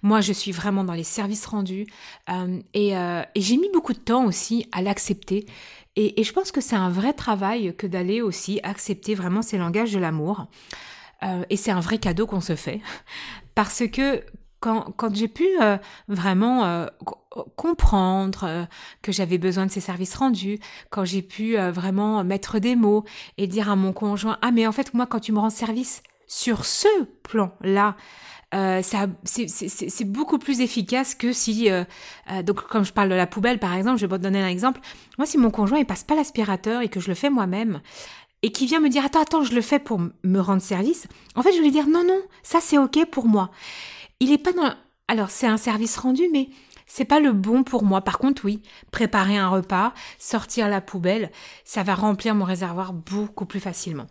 Moi, 0.03 0.21
je 0.21 0.33
suis 0.33 0.53
vraiment 0.53 0.85
dans 0.85 0.93
les 0.93 1.05
services 1.05 1.47
rendus 1.47 1.87
euh, 2.29 2.61
et, 2.75 2.93
j'ai 3.37 3.57
mis 3.57 3.71
beaucoup 3.73 3.95
de 3.95 3.99
temps 3.99 4.27
aussi 4.27 4.67
à 4.73 4.83
l'accepter. 4.83 5.47
Et, 5.97 6.21
et, 6.21 6.25
je 6.25 6.33
pense 6.33 6.53
que 6.53 6.61
c'est 6.61 6.77
un 6.77 6.91
vrai 6.91 7.13
travail 7.13 7.75
que 7.77 7.87
d'aller 7.87 8.21
aussi 8.21 8.61
accepter 8.65 9.15
vraiment 9.15 9.43
ces 9.43 9.59
langages 9.59 9.93
de 9.93 9.99
l'amour. 9.99 10.47
et 11.49 11.57
c'est 11.57 11.71
un 11.71 11.81
vrai 11.81 11.99
cadeau 11.99 12.27
qu'on 12.27 12.43
se 12.43 12.57
fait. 12.57 12.81
Parce 13.55 13.85
que 13.89 14.23
quand, 14.97 15.15
j'ai 15.15 15.29
pu 15.29 15.47
euh, 15.61 15.77
vraiment 16.09 16.65
euh, 16.65 16.87
comprendre 17.57 18.45
euh, 18.45 18.65
que 19.03 19.13
j'avais 19.13 19.39
besoin 19.39 19.67
de 19.67 19.71
ces 19.71 19.81
services 19.81 20.15
rendus, 20.15 20.59
quand 20.91 21.05
j'ai 21.05 21.23
pu 21.23 21.57
vraiment 21.57 22.25
mettre 22.25 22.59
des 22.59 22.77
mots 22.77 23.05
et 23.37 23.47
dire 23.47 23.71
à 23.71 23.77
mon 23.77 23.93
conjoint 23.93 24.39
ah 24.43 24.51
mais 24.51 24.67
en 24.67 24.73
fait 24.73 24.95
moi 24.95 25.07
quand 25.07 25.21
tu 25.21 25.33
me 25.33 25.39
rends 25.39 25.51
service 25.51 26.03
sur 26.27 26.65
ce 26.65 26.89
plan-là, 27.23 27.97
c'est 28.83 30.05
beaucoup 30.05 30.39
plus 30.39 30.61
efficace 30.61 31.15
que 31.15 31.33
si 31.33 31.69
donc 32.45 32.63
comme 32.69 32.85
je 32.85 32.93
parle 32.93 33.11
de 33.11 33.15
la 33.15 33.27
poubelle 33.27 33.59
par 33.59 33.75
exemple, 33.75 33.99
je 33.99 34.07
vais 34.07 34.17
te 34.17 34.23
donner 34.23 34.43
un 34.43 34.49
exemple. 34.49 34.81
Moi 35.19 35.27
si 35.27 35.39
mon 35.39 35.51
conjoint 35.51 35.79
il 35.79 35.87
passe 35.87 36.05
pas 36.05 36.15
l'aspirateur 36.15 36.81
et 36.81 36.89
que 36.89 37.01
je 37.01 37.09
le 37.09 37.15
fais 37.15 37.31
moi-même, 37.31 37.81
et 38.43 38.53
qui 38.53 38.67
vient 38.67 38.81
me 38.81 38.89
dire 38.89 39.05
attends 39.05 39.23
attends 39.23 39.45
je 39.45 39.55
le 39.55 39.61
fais 39.61 39.79
pour 39.79 40.01
me 40.01 40.39
rendre 40.39 40.63
service, 40.63 41.07
en 41.35 41.43
fait 41.43 41.53
je 41.53 41.59
vais 41.59 41.65
lui 41.65 41.71
dire 41.71 41.89
non 41.89 42.05
non 42.05 42.21
ça 42.43 42.61
c'est 42.61 42.79
ok 42.79 43.05
pour 43.11 43.27
moi. 43.27 43.51
Il 44.25 44.33
est 44.33 44.39
pas 44.39 44.53
dans. 44.55 44.73
Alors, 45.07 45.29
c'est 45.29 45.47
un 45.47 45.59
service 45.59 45.99
rendu, 45.99 46.23
mais 46.33 46.49
c'est 46.87 47.05
pas 47.05 47.21
le 47.21 47.33
bon 47.33 47.63
pour 47.63 47.85
moi. 47.85 48.01
Par 48.01 48.17
contre, 48.17 48.47
oui, 48.47 48.63
préparer 48.91 49.37
un 49.37 49.51
repas, 49.51 49.93
sortir 50.19 50.67
la 50.71 50.81
poubelle, 50.81 51.31
ça 51.63 51.83
va 51.83 51.95
remplir 51.95 52.35
mon 52.35 52.47
réservoir 52.47 52.95
beaucoup 52.95 53.45
plus 53.45 53.61
facilement. 53.61 54.07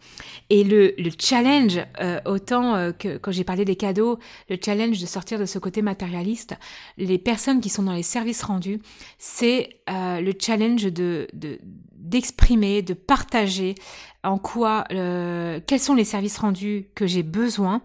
Et 0.51 0.63
le, 0.63 0.93
le 1.00 1.10
challenge, 1.17 1.79
euh, 2.00 2.20
autant 2.25 2.75
euh, 2.75 2.91
que 2.91 3.17
quand 3.17 3.32
j'ai 3.32 3.43
parlé 3.43 3.65
des 3.65 3.75
cadeaux, 3.75 4.20
le 4.51 4.58
challenge 4.63 5.01
de 5.01 5.08
sortir 5.08 5.39
de 5.39 5.46
ce 5.46 5.58
côté 5.58 5.82
matérialiste, 5.82 6.53
les 7.00 7.17
personnes 7.17 7.60
qui 7.60 7.70
sont 7.70 7.84
dans 7.84 7.93
les 7.93 8.03
services 8.03 8.43
rendus, 8.43 8.82
c'est 9.17 9.79
euh, 9.89 10.22
le 10.22 10.34
challenge 10.39 10.84
de, 10.84 11.27
de 11.34 11.58
d'exprimer, 11.96 12.84
de 12.84 12.93
partager 12.93 13.75
en 14.24 14.38
quoi, 14.38 14.84
quels 14.89 15.79
sont 15.79 15.96
les 15.96 16.03
services 16.03 16.38
rendus 16.38 16.88
que 16.96 17.08
j'ai 17.08 17.24
besoin 17.24 17.82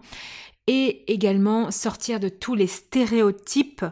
et 0.69 1.11
également 1.11 1.71
sortir 1.71 2.19
de 2.19 2.29
tous 2.29 2.53
les 2.53 2.67
stéréotypes 2.67 3.83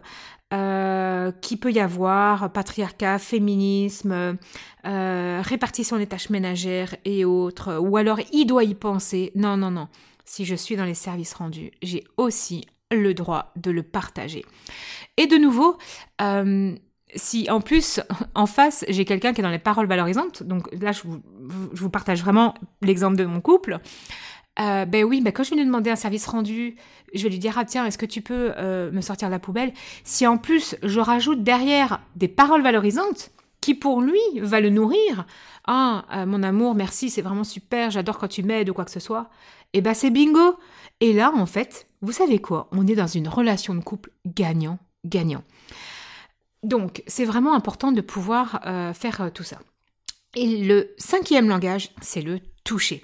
euh, 0.54 1.32
qui 1.42 1.58
peut 1.58 1.72
y 1.72 1.80
avoir, 1.80 2.54
patriarcat, 2.54 3.18
féminisme, 3.18 4.38
euh, 4.86 5.42
répartition 5.44 5.98
des 5.98 6.06
tâches 6.06 6.30
ménagères 6.30 6.96
et 7.04 7.26
autres, 7.26 7.80
ou 7.80 7.98
alors 7.98 8.20
il 8.32 8.46
doit 8.46 8.64
y 8.64 8.76
penser. 8.76 9.32
Non, 9.34 9.58
non, 9.58 9.72
non. 9.72 9.88
Si 10.24 10.46
je 10.46 10.54
suis 10.54 10.76
dans 10.76 10.86
les 10.86 10.94
services 10.94 11.34
rendus, 11.34 11.72
j'ai 11.82 12.04
aussi 12.16 12.64
le 12.92 13.16
droit 13.16 13.52
de 13.56 13.72
le 13.72 13.82
partager. 13.82 14.46
Et 15.18 15.26
de 15.26 15.38
nouveau, 15.38 15.80
euh, 16.22 16.76
si 17.16 17.50
en 17.50 17.60
plus, 17.60 18.02
en 18.36 18.46
face, 18.46 18.86
j'ai 18.88 19.04
quelqu'un 19.04 19.34
qui 19.34 19.42
est 19.42 19.44
dans 19.44 19.50
les 19.50 19.58
paroles 19.58 19.88
valorisantes, 19.88 20.44
donc 20.44 20.70
là, 20.80 20.92
je 20.92 21.02
vous, 21.06 21.24
je 21.74 21.82
vous 21.82 21.90
partage 21.90 22.22
vraiment 22.22 22.54
l'exemple 22.84 23.16
de 23.16 23.26
mon 23.26 23.42
couple, 23.42 23.80
euh, 24.60 24.86
ben 24.86 25.04
oui, 25.04 25.22
ben 25.22 25.32
quand 25.32 25.44
je 25.44 25.52
vais 25.52 25.58
lui 25.58 25.66
demander 25.66 25.90
un 25.90 25.96
service 25.96 26.26
rendu, 26.26 26.76
je 27.14 27.24
vais 27.24 27.30
lui 27.30 27.40
dire 27.40 27.58
ah 27.58 27.66
tiens 27.66 27.86
est-ce 27.86 27.98
que 27.98 28.06
tu 28.06 28.22
peux 28.22 28.54
euh, 28.58 28.92
me 28.92 29.02
sortir 29.02 29.28
de 29.28 29.34
la 29.34 29.40
poubelle? 29.40 29.74
Si 30.04 30.26
en 30.26 30.38
plus 30.38 30.76
je 30.84 31.00
rajoute 31.00 31.44
derrière 31.44 32.02
des 32.16 32.28
paroles 32.28 32.64
valorisantes 32.64 33.32
qui 33.62 33.76
pour 33.76 34.02
lui 34.02 34.20
va 34.38 34.60
le 34.60 34.70
nourrir, 34.70 35.26
ah 35.66 36.06
euh, 36.14 36.26
mon 36.26 36.44
amour 36.44 36.76
merci 36.76 37.10
c'est 37.10 37.22
vraiment 37.22 37.44
super 37.44 37.92
j'adore 37.92 38.18
quand 38.18 38.28
tu 38.28 38.44
m'aides 38.44 38.70
ou 38.70 38.74
quoi 38.74 38.86
que 38.86 38.92
ce 38.92 39.00
soit, 39.00 39.30
et 39.74 39.80
eh 39.80 39.82
ben 39.82 39.94
c'est 39.94 40.10
bingo. 40.10 40.58
Et 41.02 41.14
là 41.14 41.32
en 41.36 41.46
fait 41.46 41.88
vous 42.02 42.12
savez 42.12 42.40
quoi? 42.40 42.68
On 42.72 42.88
est 42.88 42.96
dans 42.96 43.08
une 43.08 43.28
relation 43.28 43.76
de 43.76 43.82
couple 43.82 44.12
gagnant 44.26 44.80
gagnant. 45.06 45.44
Donc 46.64 47.04
c'est 47.08 47.26
vraiment 47.26 47.54
important 47.54 47.92
de 47.92 48.02
pouvoir 48.02 48.62
faire 48.96 49.32
tout 49.34 49.44
ça. 49.44 49.60
Et 50.36 50.64
le 50.64 50.94
cinquième 50.98 51.48
langage 51.48 51.92
c'est 52.02 52.22
le 52.22 52.40
toucher. 52.64 53.04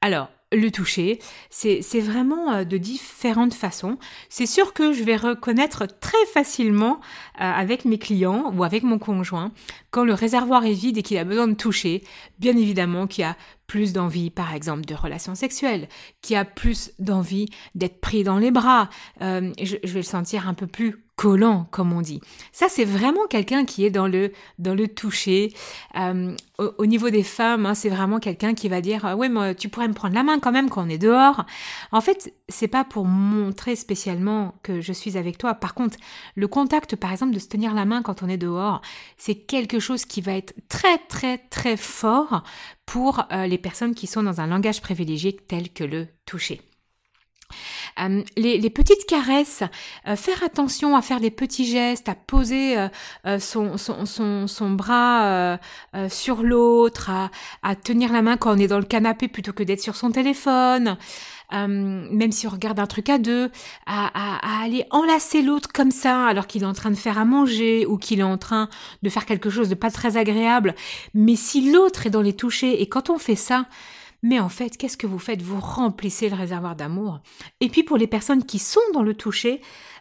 Alors, 0.00 0.28
le 0.56 0.70
toucher. 0.70 1.18
C'est 1.50 2.00
vraiment 2.00 2.52
euh, 2.52 2.64
de 2.64 2.76
différentes 2.78 3.54
façons. 3.54 3.98
C'est 4.28 4.46
sûr 4.46 4.72
que 4.72 4.92
je 4.92 5.04
vais 5.04 5.16
reconnaître 5.16 5.86
très 5.86 6.24
facilement 6.32 7.00
euh, 7.40 7.44
avec 7.44 7.84
mes 7.84 7.98
clients 7.98 8.52
ou 8.56 8.64
avec 8.64 8.82
mon 8.82 8.98
conjoint 8.98 9.52
quand 9.90 10.04
le 10.04 10.14
réservoir 10.14 10.64
est 10.64 10.72
vide 10.72 10.98
et 10.98 11.02
qu'il 11.02 11.18
a 11.18 11.24
besoin 11.24 11.48
de 11.48 11.54
toucher. 11.54 12.02
Bien 12.38 12.56
évidemment 12.56 13.06
qu'il 13.06 13.22
y 13.22 13.24
a 13.24 13.36
plus 13.66 13.92
d'envie, 13.92 14.30
par 14.30 14.54
exemple, 14.54 14.84
de 14.84 14.94
relations 14.94 15.34
sexuelles, 15.34 15.88
qui 16.22 16.36
a 16.36 16.44
plus 16.44 16.92
d'envie 16.98 17.46
d'être 17.74 18.00
pris 18.00 18.22
dans 18.22 18.38
les 18.38 18.50
bras. 18.50 18.88
Euh, 19.22 19.52
je, 19.60 19.76
vais 19.76 20.00
le 20.00 20.02
sentir 20.02 20.48
un 20.48 20.54
peu 20.54 20.66
plus 20.66 21.02
collant, 21.16 21.66
comme 21.70 21.94
on 21.94 22.02
dit. 22.02 22.20
Ça, 22.52 22.66
c'est 22.68 22.84
vraiment 22.84 23.26
quelqu'un 23.26 23.64
qui 23.64 23.86
est 23.86 23.90
dans 23.90 24.06
le, 24.06 24.32
dans 24.58 24.74
le 24.74 24.86
toucher. 24.86 25.52
Euh, 25.98 26.36
au, 26.58 26.86
niveau 26.86 27.08
des 27.08 27.22
femmes, 27.22 27.64
hein, 27.64 27.74
c'est 27.74 27.88
vraiment 27.88 28.18
quelqu'un 28.18 28.54
qui 28.54 28.68
va 28.68 28.82
dire 28.82 29.14
Oui, 29.16 29.30
mais 29.30 29.54
tu 29.54 29.70
pourrais 29.70 29.88
me 29.88 29.94
prendre 29.94 30.14
la 30.14 30.22
main 30.22 30.38
quand 30.38 30.52
même 30.52 30.68
quand 30.68 30.84
on 30.84 30.88
est 30.90 30.98
dehors. 30.98 31.46
En 31.90 32.02
fait, 32.02 32.34
c'est 32.50 32.68
pas 32.68 32.84
pour 32.84 33.06
montrer 33.06 33.76
spécialement 33.76 34.54
que 34.62 34.82
je 34.82 34.92
suis 34.92 35.16
avec 35.16 35.38
toi. 35.38 35.54
Par 35.54 35.74
contre, 35.74 35.96
le 36.34 36.48
contact, 36.48 36.96
par 36.96 37.12
exemple, 37.12 37.32
de 37.32 37.38
se 37.38 37.48
tenir 37.48 37.72
la 37.74 37.86
main 37.86 38.02
quand 38.02 38.22
on 38.22 38.28
est 38.28 38.36
dehors, 38.36 38.82
c'est 39.16 39.34
quelque 39.34 39.80
chose 39.80 40.04
qui 40.04 40.20
va 40.20 40.32
être 40.32 40.54
très, 40.68 40.98
très, 40.98 41.38
très 41.38 41.78
fort 41.78 42.42
pour 42.86 43.24
euh, 43.32 43.46
les 43.46 43.58
personnes 43.58 43.94
qui 43.94 44.06
sont 44.06 44.22
dans 44.22 44.40
un 44.40 44.46
langage 44.46 44.80
privilégié 44.80 45.36
tel 45.36 45.70
que 45.72 45.84
le 45.84 46.06
toucher. 46.24 46.62
Euh, 48.00 48.22
les, 48.36 48.70
petites 48.70 49.06
caresses, 49.06 49.62
euh, 50.08 50.16
faire 50.16 50.42
attention 50.42 50.96
à 50.96 51.02
faire 51.02 51.20
des 51.20 51.30
petits 51.30 51.64
gestes, 51.64 52.08
à 52.08 52.14
poser 52.14 52.76
son, 53.38 54.70
bras 54.70 55.58
sur 56.08 56.42
l'autre, 56.42 57.10
à, 57.10 57.30
à, 57.62 57.76
tenir 57.76 58.12
la 58.12 58.22
main 58.22 58.36
quand 58.36 58.56
on 58.56 58.58
est 58.58 58.66
dans 58.66 58.78
le 58.78 58.84
canapé 58.84 59.28
plutôt 59.28 59.52
que 59.52 59.62
d'être 59.62 59.80
sur 59.80 59.94
son 59.94 60.10
téléphone, 60.10 60.96
même 61.52 62.32
si 62.32 62.46
on 62.46 62.50
regarde 62.50 62.78
un 62.78 62.86
truc 62.86 63.08
à 63.08 63.18
deux, 63.18 63.50
à, 63.86 64.62
aller 64.62 64.84
enlacer 64.90 65.42
l'autre 65.42 65.68
comme 65.72 65.90
ça 65.90 66.26
alors 66.26 66.46
qu'il 66.46 66.62
est 66.62 66.66
en 66.66 66.72
train 66.72 66.90
de 66.90 66.96
faire 66.96 67.18
à 67.18 67.24
manger 67.24 67.86
ou 67.86 67.98
qu'il 67.98 68.20
est 68.20 68.24
en 68.24 68.38
train 68.38 68.68
de 69.02 69.08
faire 69.08 69.26
quelque 69.26 69.50
chose 69.50 69.68
de 69.68 69.74
pas 69.74 69.90
très 69.90 70.16
agréable. 70.16 70.74
Mais 71.14 71.36
si 71.36 71.70
l'autre 71.72 72.06
est 72.06 72.10
dans 72.10 72.22
les 72.22 72.34
touchés 72.34 72.82
et 72.82 72.88
quand 72.88 73.10
on 73.10 73.18
fait 73.18 73.36
ça, 73.36 73.66
Mais 74.22 74.40
en 74.40 74.48
fait, 74.48 74.76
qu'est-ce 74.76 74.96
que 74.96 75.06
vous 75.06 75.18
faites? 75.18 75.42
Vous 75.42 75.60
remplissez 75.60 76.28
le 76.28 76.36
réservoir 76.36 76.74
d'amour. 76.74 77.20
Et 77.60 77.68
puis 77.68 77.82
pour 77.82 77.96
les 77.96 78.06
personnes 78.06 78.44
qui 78.44 78.58
sont 78.58 78.80
dans 78.92 79.02
le 79.02 79.14
toucher, 79.14 79.60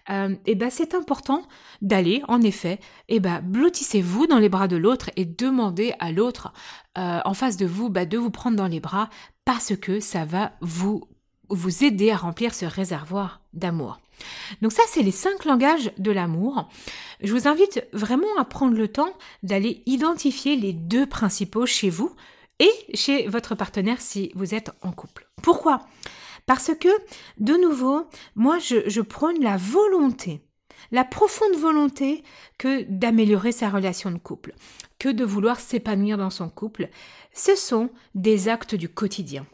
euh, 0.10 0.36
eh 0.46 0.56
ben 0.56 0.70
c'est 0.70 0.96
important 0.96 1.44
d'aller, 1.82 2.22
en 2.28 2.42
effet, 2.42 2.80
eh 3.08 3.20
ben 3.20 3.42
blottissez-vous 3.42 4.28
dans 4.28 4.40
les 4.40 4.50
bras 4.50 4.68
de 4.68 4.78
l'autre 4.78 5.10
et 5.16 5.26
demandez 5.26 5.94
à 6.00 6.12
l'autre 6.12 6.54
euh, 6.98 7.20
en 7.26 7.34
face 7.34 7.58
de 7.58 7.66
vous 7.66 7.90
bah, 7.90 8.06
de 8.06 8.18
vous 8.18 8.32
prendre 8.32 8.56
dans 8.58 8.68
les 8.68 8.80
bras 8.80 9.10
parce 9.46 9.76
que 9.76 10.00
ça 10.00 10.26
va 10.26 10.54
vous 10.62 11.02
vous 11.50 11.84
aider 11.84 12.12
à 12.12 12.18
remplir 12.18 12.54
ce 12.54 12.66
réservoir 12.66 13.42
d'amour. 13.54 14.00
Donc 14.62 14.72
ça, 14.72 14.84
c'est 14.88 15.04
les 15.04 15.12
cinq 15.12 15.46
langages 15.46 15.92
de 15.98 16.12
l'amour. 16.12 16.70
Je 17.22 17.34
vous 17.34 17.48
invite 17.48 17.86
vraiment 17.94 18.28
à 18.38 18.46
prendre 18.46 18.78
le 18.78 18.88
temps 18.88 19.14
d'aller 19.44 19.84
identifier 19.86 20.56
les 20.56 20.74
deux 20.74 21.06
principaux 21.06 21.66
chez 21.66 21.90
vous 21.90 22.16
et 22.60 22.72
chez 22.94 23.28
votre 23.28 23.56
partenaire 23.56 24.02
si 24.02 24.32
vous 24.36 24.54
êtes 24.54 24.72
en 24.82 24.92
couple. 24.92 25.28
Pourquoi? 25.42 25.86
Parce 26.46 26.72
que, 26.80 26.90
de 27.40 27.56
nouveau, 27.56 28.06
moi, 28.36 28.60
je, 28.60 29.02
prône 29.02 29.42
la 29.42 29.58
volonté, 29.58 30.42
la 30.92 31.04
profonde 31.04 31.56
volonté 31.56 32.24
que 32.58 32.84
d'améliorer 32.84 33.52
sa 33.52 33.70
relation 33.70 34.12
de 34.12 34.20
couple, 34.20 34.54
que 35.00 35.10
de 35.10 35.26
vouloir 35.26 35.60
s'épanouir 35.60 36.18
dans 36.18 36.30
son 36.30 36.50
couple. 36.50 36.90
Ce 37.34 37.56
sont 37.56 37.90
des 38.14 38.48
actes 38.48 38.76
du 38.76 38.90
quotidien. 38.90 39.46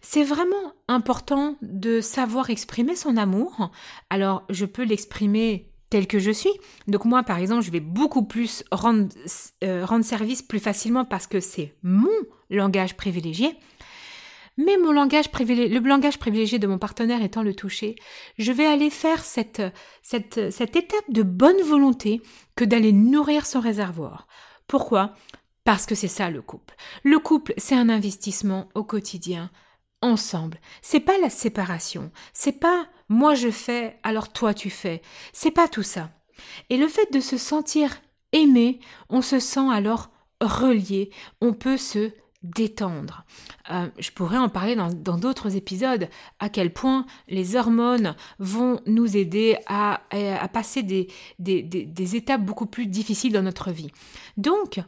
C'est 0.00 0.24
vraiment 0.24 0.74
important 0.88 1.56
de 1.62 2.00
savoir 2.00 2.50
exprimer 2.50 2.96
son 2.96 3.16
amour. 3.16 3.70
Alors, 4.08 4.44
je 4.50 4.64
peux 4.64 4.84
l'exprimer 4.84 5.70
tel 5.90 6.06
que 6.06 6.18
je 6.18 6.30
suis. 6.30 6.52
Donc 6.86 7.04
moi, 7.04 7.22
par 7.22 7.38
exemple, 7.38 7.62
je 7.62 7.70
vais 7.70 7.80
beaucoup 7.80 8.22
plus 8.22 8.64
rendre, 8.70 9.08
euh, 9.64 10.02
service 10.02 10.42
plus 10.42 10.60
facilement 10.60 11.04
parce 11.04 11.26
que 11.26 11.40
c'est 11.40 11.74
mon 11.82 12.08
langage 12.48 12.96
privilégié. 12.96 13.56
Mais 14.56 14.76
mon 14.76 14.92
langage 14.92 15.30
privilégié, 15.30 15.78
le 15.78 15.86
langage 15.86 16.18
privilégié 16.18 16.58
de 16.58 16.66
mon 16.66 16.78
partenaire 16.78 17.22
étant 17.22 17.42
le 17.42 17.54
toucher, 17.54 17.96
je 18.38 18.52
vais 18.52 18.66
aller 18.66 18.90
faire 18.90 19.24
cette, 19.24 19.62
cette, 20.02 20.52
cette 20.52 20.76
étape 20.76 21.10
de 21.10 21.22
bonne 21.22 21.60
volonté 21.62 22.20
que 22.56 22.64
d'aller 22.64 22.92
nourrir 22.92 23.46
son 23.46 23.60
réservoir. 23.60 24.26
Pourquoi? 24.68 25.14
Parce 25.64 25.86
que 25.86 25.94
c'est 25.94 26.08
ça 26.08 26.30
le 26.30 26.42
couple. 26.42 26.74
Le 27.04 27.18
couple, 27.18 27.54
c'est 27.56 27.74
un 27.74 27.88
investissement 27.88 28.68
au 28.74 28.84
quotidien 28.84 29.50
ensemble. 30.02 30.58
C'est 30.82 31.00
pas 31.00 31.18
la 31.18 31.30
séparation. 31.30 32.10
C'est 32.32 32.58
pas 32.60 32.86
moi 33.08 33.34
je 33.34 33.50
fais, 33.50 33.98
alors 34.02 34.32
toi 34.32 34.54
tu 34.54 34.70
fais. 34.70 35.02
C'est 35.32 35.50
pas 35.50 35.68
tout 35.68 35.82
ça. 35.82 36.10
Et 36.70 36.76
le 36.76 36.88
fait 36.88 37.12
de 37.12 37.20
se 37.20 37.36
sentir 37.36 38.00
aimé, 38.32 38.80
on 39.08 39.22
se 39.22 39.38
sent 39.38 39.68
alors 39.70 40.10
relié. 40.40 41.10
On 41.40 41.52
peut 41.52 41.76
se 41.76 42.12
détendre. 42.42 43.24
Euh, 43.70 43.88
je 43.98 44.10
pourrais 44.12 44.38
en 44.38 44.48
parler 44.48 44.74
dans 44.74 45.18
d'autres 45.18 45.56
épisodes, 45.56 46.08
à 46.38 46.48
quel 46.48 46.72
point 46.72 47.04
les 47.28 47.54
hormones 47.54 48.16
vont 48.38 48.80
nous 48.86 49.16
aider 49.16 49.58
à, 49.66 50.00
passer 50.52 50.82
des, 50.82 51.08
des, 51.38 52.16
étapes 52.16 52.42
beaucoup 52.42 52.66
plus 52.66 52.86
difficiles 52.86 53.32
dans 53.32 53.42
notre 53.42 53.70
vie. 53.70 53.90
Donc, 54.38 54.80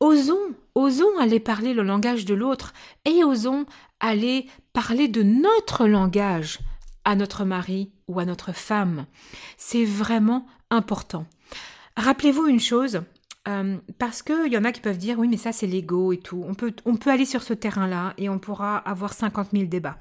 osons, 0.00 0.54
osons 0.74 1.18
aller 1.18 1.40
parler 1.40 1.74
le 1.74 1.82
langage 1.82 2.24
de 2.24 2.34
l'autre 2.34 2.72
et 3.04 3.22
osons 3.22 3.66
aller 4.00 4.46
parler 4.72 5.08
de 5.08 5.22
notre 5.22 5.86
langage 5.86 6.58
à 7.04 7.14
notre 7.14 7.44
mari 7.44 7.92
ou 8.08 8.18
à 8.18 8.24
notre 8.24 8.52
femme. 8.52 9.06
C'est 9.56 9.84
vraiment 9.84 10.46
important. 10.70 11.26
Rappelez-vous 11.96 12.46
une 12.46 12.60
chose, 12.60 13.02
euh, 13.48 13.76
parce 13.98 14.22
qu'il 14.22 14.52
y 14.52 14.58
en 14.58 14.64
a 14.64 14.72
qui 14.72 14.80
peuvent 14.80 14.98
dire 14.98 15.18
oui 15.18 15.28
mais 15.28 15.36
ça 15.36 15.52
c'est 15.52 15.66
l'ego 15.66 16.12
et 16.12 16.18
tout. 16.18 16.44
On 16.46 16.54
peut, 16.54 16.72
on 16.84 16.96
peut 16.96 17.10
aller 17.10 17.24
sur 17.24 17.42
ce 17.42 17.54
terrain-là 17.54 18.14
et 18.18 18.28
on 18.28 18.38
pourra 18.38 18.78
avoir 18.78 19.12
50 19.12 19.50
000 19.52 19.64
débats. 19.64 19.98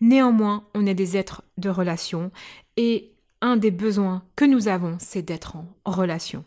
Néanmoins, 0.00 0.64
on 0.74 0.86
est 0.86 0.94
des 0.94 1.16
êtres 1.16 1.42
de 1.58 1.68
relation 1.68 2.30
et 2.76 3.12
un 3.42 3.56
des 3.56 3.70
besoins 3.70 4.22
que 4.36 4.44
nous 4.44 4.68
avons, 4.68 4.96
c'est 4.98 5.22
d'être 5.22 5.56
en 5.56 5.90
relation. 5.90 6.44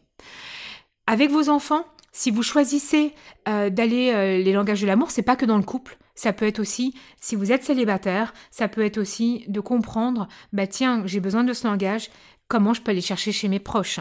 Avec 1.05 1.29
vos 1.29 1.50
enfants, 1.50 1.85
si 2.13 2.29
vous 2.29 2.43
choisissez 2.43 3.13
euh, 3.50 3.70
d'aller 3.70 4.12
euh, 4.13 4.38
les 4.38 4.53
langages 4.53 4.82
de 4.82 4.88
l'amour, 4.88 5.12
c'est 5.12 5.24
pas 5.24 5.36
que 5.36 5.46
dans 5.46 5.58
le 5.58 5.63
couple. 5.63 5.98
Ça 6.15 6.32
peut 6.32 6.46
être 6.46 6.60
aussi, 6.60 6.93
si 7.20 7.36
vous 7.36 7.51
êtes 7.51 7.63
célibataire, 7.63 8.36
ça 8.51 8.67
peut 8.67 8.86
être 8.86 9.00
aussi 9.00 9.46
de 9.48 9.60
comprendre, 9.60 10.27
bah 10.53 10.67
tiens, 10.67 11.01
j'ai 11.05 11.20
besoin 11.20 11.43
de 11.43 11.53
ce 11.53 11.67
langage, 11.67 12.12
comment 12.48 12.75
je 12.75 12.82
peux 12.82 12.91
aller 12.91 13.01
chercher 13.01 13.32
chez 13.32 13.48
mes 13.48 13.60
proches? 13.60 14.00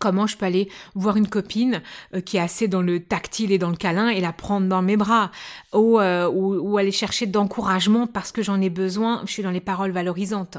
Comment 0.00 0.26
je 0.26 0.38
peux 0.38 0.46
aller 0.46 0.70
voir 0.94 1.16
une 1.16 1.28
copine 1.28 1.82
euh, 2.14 2.22
qui 2.22 2.38
est 2.38 2.40
assez 2.40 2.66
dans 2.66 2.82
le 2.82 3.00
tactile 3.00 3.52
et 3.52 3.58
dans 3.58 3.70
le 3.70 3.76
câlin 3.76 4.08
et 4.08 4.20
la 4.20 4.32
prendre 4.32 4.66
dans 4.66 4.82
mes 4.82 4.96
bras? 4.96 5.30
Ou, 5.74 6.00
ou, 6.00 6.78
aller 6.78 6.92
chercher 6.92 7.26
d'encouragement 7.26 8.06
parce 8.06 8.32
que 8.32 8.42
j'en 8.42 8.60
ai 8.62 8.70
besoin, 8.70 9.22
je 9.26 9.32
suis 9.32 9.42
dans 9.42 9.50
les 9.50 9.60
paroles 9.60 9.90
valorisantes. 9.90 10.56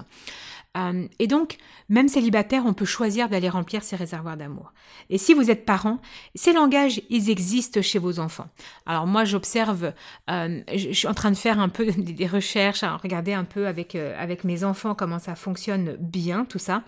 Euh, 0.77 1.07
et 1.17 1.27
donc, 1.27 1.57
même 1.89 2.07
célibataire, 2.07 2.63
on 2.65 2.73
peut 2.73 2.85
choisir 2.85 3.27
d'aller 3.27 3.49
remplir 3.49 3.83
ses 3.83 3.95
réservoirs 3.95 4.37
d'amour. 4.37 4.71
Et 5.09 5.17
si 5.17 5.33
vous 5.33 5.49
êtes 5.49 5.65
parent, 5.65 5.99
ces 6.35 6.53
langages, 6.53 7.01
ils 7.09 7.29
existent 7.29 7.81
chez 7.81 7.97
vos 7.97 8.19
enfants. 8.19 8.47
Alors 8.85 9.07
moi, 9.07 9.25
j'observe, 9.25 9.93
euh, 10.29 10.61
je 10.73 10.91
suis 10.91 11.07
en 11.07 11.13
train 11.13 11.31
de 11.31 11.37
faire 11.37 11.59
un 11.59 11.69
peu 11.69 11.91
des 11.97 12.27
recherches, 12.27 12.83
à 12.83 12.97
regarder 12.97 13.33
un 13.33 13.45
peu 13.45 13.67
avec, 13.67 13.95
euh, 13.95 14.15
avec 14.19 14.43
mes 14.43 14.63
enfants 14.63 14.93
comment 14.93 15.19
ça 15.19 15.35
fonctionne 15.35 15.97
bien, 15.99 16.45
tout 16.45 16.59
ça. 16.59 16.83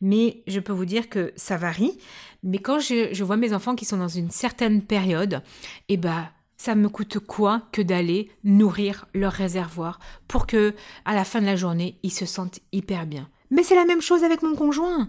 Mais 0.00 0.42
je 0.48 0.58
peux 0.58 0.72
vous 0.72 0.86
dire 0.86 1.08
que 1.08 1.32
ça 1.36 1.56
varie. 1.56 1.98
Mais 2.42 2.58
quand 2.58 2.80
je, 2.80 3.10
je 3.12 3.24
vois 3.24 3.36
mes 3.36 3.52
enfants 3.52 3.76
qui 3.76 3.84
sont 3.84 3.98
dans 3.98 4.08
une 4.08 4.30
certaine 4.30 4.82
période, 4.82 5.42
eh 5.88 5.96
ben, 5.96 6.28
ça 6.60 6.74
me 6.74 6.90
coûte 6.90 7.20
quoi 7.20 7.62
que 7.72 7.80
d'aller 7.80 8.30
nourrir 8.44 9.06
leur 9.14 9.32
réservoir 9.32 9.98
pour 10.28 10.46
que 10.46 10.74
à 11.06 11.14
la 11.14 11.24
fin 11.24 11.40
de 11.40 11.46
la 11.46 11.56
journée 11.56 11.98
ils 12.02 12.12
se 12.12 12.26
sentent 12.26 12.60
hyper 12.70 13.06
bien. 13.06 13.30
Mais 13.50 13.62
c'est 13.62 13.74
la 13.74 13.86
même 13.86 14.02
chose 14.02 14.24
avec 14.24 14.42
mon 14.42 14.54
conjoint. 14.54 15.08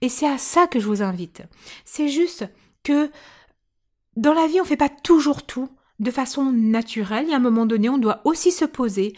Et 0.00 0.08
c'est 0.08 0.26
à 0.26 0.38
ça 0.38 0.66
que 0.66 0.80
je 0.80 0.86
vous 0.86 1.02
invite. 1.02 1.42
C'est 1.84 2.08
juste 2.08 2.46
que 2.82 3.10
dans 4.16 4.32
la 4.32 4.46
vie 4.46 4.58
on 4.58 4.62
ne 4.62 4.68
fait 4.68 4.78
pas 4.78 4.88
toujours 4.88 5.42
tout 5.42 5.68
de 5.98 6.10
façon 6.10 6.50
naturelle. 6.50 7.28
Y 7.28 7.34
a 7.34 7.36
un 7.36 7.40
moment 7.40 7.66
donné 7.66 7.90
on 7.90 7.98
doit 7.98 8.22
aussi 8.24 8.50
se 8.50 8.64
poser 8.64 9.12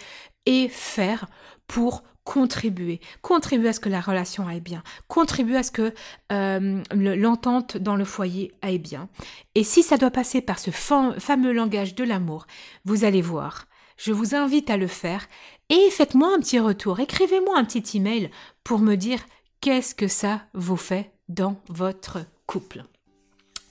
et 0.47 0.69
faire 0.69 1.27
pour 1.69 2.03
contribuer, 2.25 3.01
contribuer 3.21 3.69
à 3.69 3.73
ce 3.73 3.81
que 3.81 3.89
la 3.89 4.01
relation 4.01 4.47
aille 4.47 4.61
bien, 4.61 4.83
contribuer 5.09 5.57
à 5.57 5.63
ce 5.63 5.73
que 5.73 5.95
euh, 6.31 6.83
l'entente 6.95 7.77
dans 7.77 7.97
le 7.97 8.05
foyer 8.05 8.53
aille 8.63 8.79
bien. 8.79 9.09
Et 9.55 9.65
si 9.65 9.83
ça 9.83 9.97
doit 9.97 10.11
passer 10.11 10.41
par 10.41 10.59
ce 10.59 10.71
fameux 10.71 11.53
langage 11.53 11.95
de 11.95 12.05
l'amour, 12.05 12.47
vous 12.85 13.05
allez 13.05 13.23
voir. 13.23 13.67
Je 13.97 14.13
vous 14.13 14.35
invite 14.35 14.71
à 14.71 14.77
le 14.77 14.87
faire 14.87 15.27
et 15.69 15.91
faites-moi 15.91 16.33
un 16.35 16.41
petit 16.41 16.59
retour, 16.59 17.01
écrivez-moi 17.01 17.57
un 17.57 17.65
petit 17.65 17.97
email 17.97 18.31
pour 18.65 18.79
me 18.79 18.97
dire 18.97 19.21
qu'est-ce 19.61 19.95
que 19.95 20.09
ça 20.09 20.43
vous 20.55 20.77
fait 20.77 21.13
dans 21.29 21.57
votre 21.69 22.19
couple. 22.47 22.85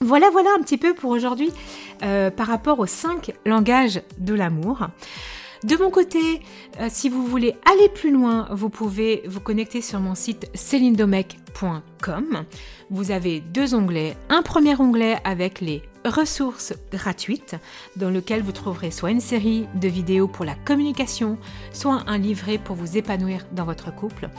Voilà, 0.00 0.30
voilà 0.30 0.50
un 0.58 0.62
petit 0.62 0.78
peu 0.78 0.94
pour 0.94 1.10
aujourd'hui 1.10 1.50
euh, 2.02 2.30
par 2.30 2.48
rapport 2.48 2.80
aux 2.80 2.86
cinq 2.86 3.34
langages 3.46 4.02
de 4.18 4.34
l'amour. 4.34 4.88
De 5.64 5.76
mon 5.76 5.90
côté, 5.90 6.40
euh, 6.80 6.88
si 6.90 7.08
vous 7.08 7.24
voulez 7.24 7.54
aller 7.70 7.88
plus 7.88 8.10
loin, 8.10 8.48
vous 8.50 8.68
pouvez 8.68 9.22
vous 9.26 9.38
connecter 9.38 9.80
sur 9.80 10.00
mon 10.00 10.16
site 10.16 10.50
celindomec.com. 10.54 12.44
Vous 12.90 13.10
avez 13.12 13.38
deux 13.40 13.72
onglets. 13.72 14.16
Un 14.28 14.42
premier 14.42 14.74
onglet 14.80 15.18
avec 15.22 15.60
les 15.60 15.82
ressources 16.04 16.74
gratuites 16.90 17.54
dans 17.94 18.10
lequel 18.10 18.42
vous 18.42 18.50
trouverez 18.50 18.90
soit 18.90 19.12
une 19.12 19.20
série 19.20 19.68
de 19.76 19.86
vidéos 19.86 20.26
pour 20.26 20.44
la 20.44 20.56
communication, 20.56 21.38
soit 21.72 22.02
un 22.08 22.18
livret 22.18 22.58
pour 22.58 22.74
vous 22.74 22.96
épanouir 22.96 23.46
dans 23.52 23.64
votre 23.64 23.94
couple. 23.94 24.30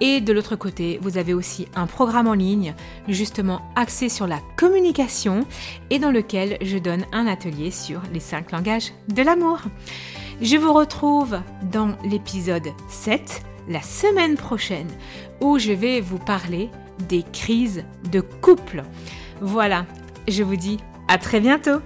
Et 0.00 0.20
de 0.20 0.32
l'autre 0.32 0.54
côté, 0.54 1.00
vous 1.02 1.18
avez 1.18 1.34
aussi 1.34 1.66
un 1.74 1.88
programme 1.88 2.28
en 2.28 2.34
ligne 2.34 2.74
justement 3.08 3.62
axé 3.74 4.08
sur 4.08 4.28
la 4.28 4.38
communication 4.56 5.44
et 5.90 5.98
dans 5.98 6.12
lequel 6.12 6.56
je 6.60 6.78
donne 6.78 7.04
un 7.10 7.26
atelier 7.26 7.72
sur 7.72 8.00
les 8.12 8.20
cinq 8.20 8.52
langages 8.52 8.92
de 9.08 9.22
l'amour. 9.22 9.58
Je 10.40 10.56
vous 10.56 10.72
retrouve 10.72 11.40
dans 11.70 11.96
l'épisode 12.04 12.68
7 12.88 13.42
la 13.68 13.82
semaine 13.82 14.36
prochaine 14.36 14.88
où 15.40 15.58
je 15.58 15.72
vais 15.72 16.00
vous 16.00 16.18
parler 16.18 16.70
des 17.08 17.22
crises 17.32 17.84
de 18.10 18.20
couple. 18.20 18.82
Voilà, 19.40 19.86
je 20.28 20.42
vous 20.42 20.56
dis 20.56 20.78
à 21.08 21.18
très 21.18 21.40
bientôt 21.40 21.80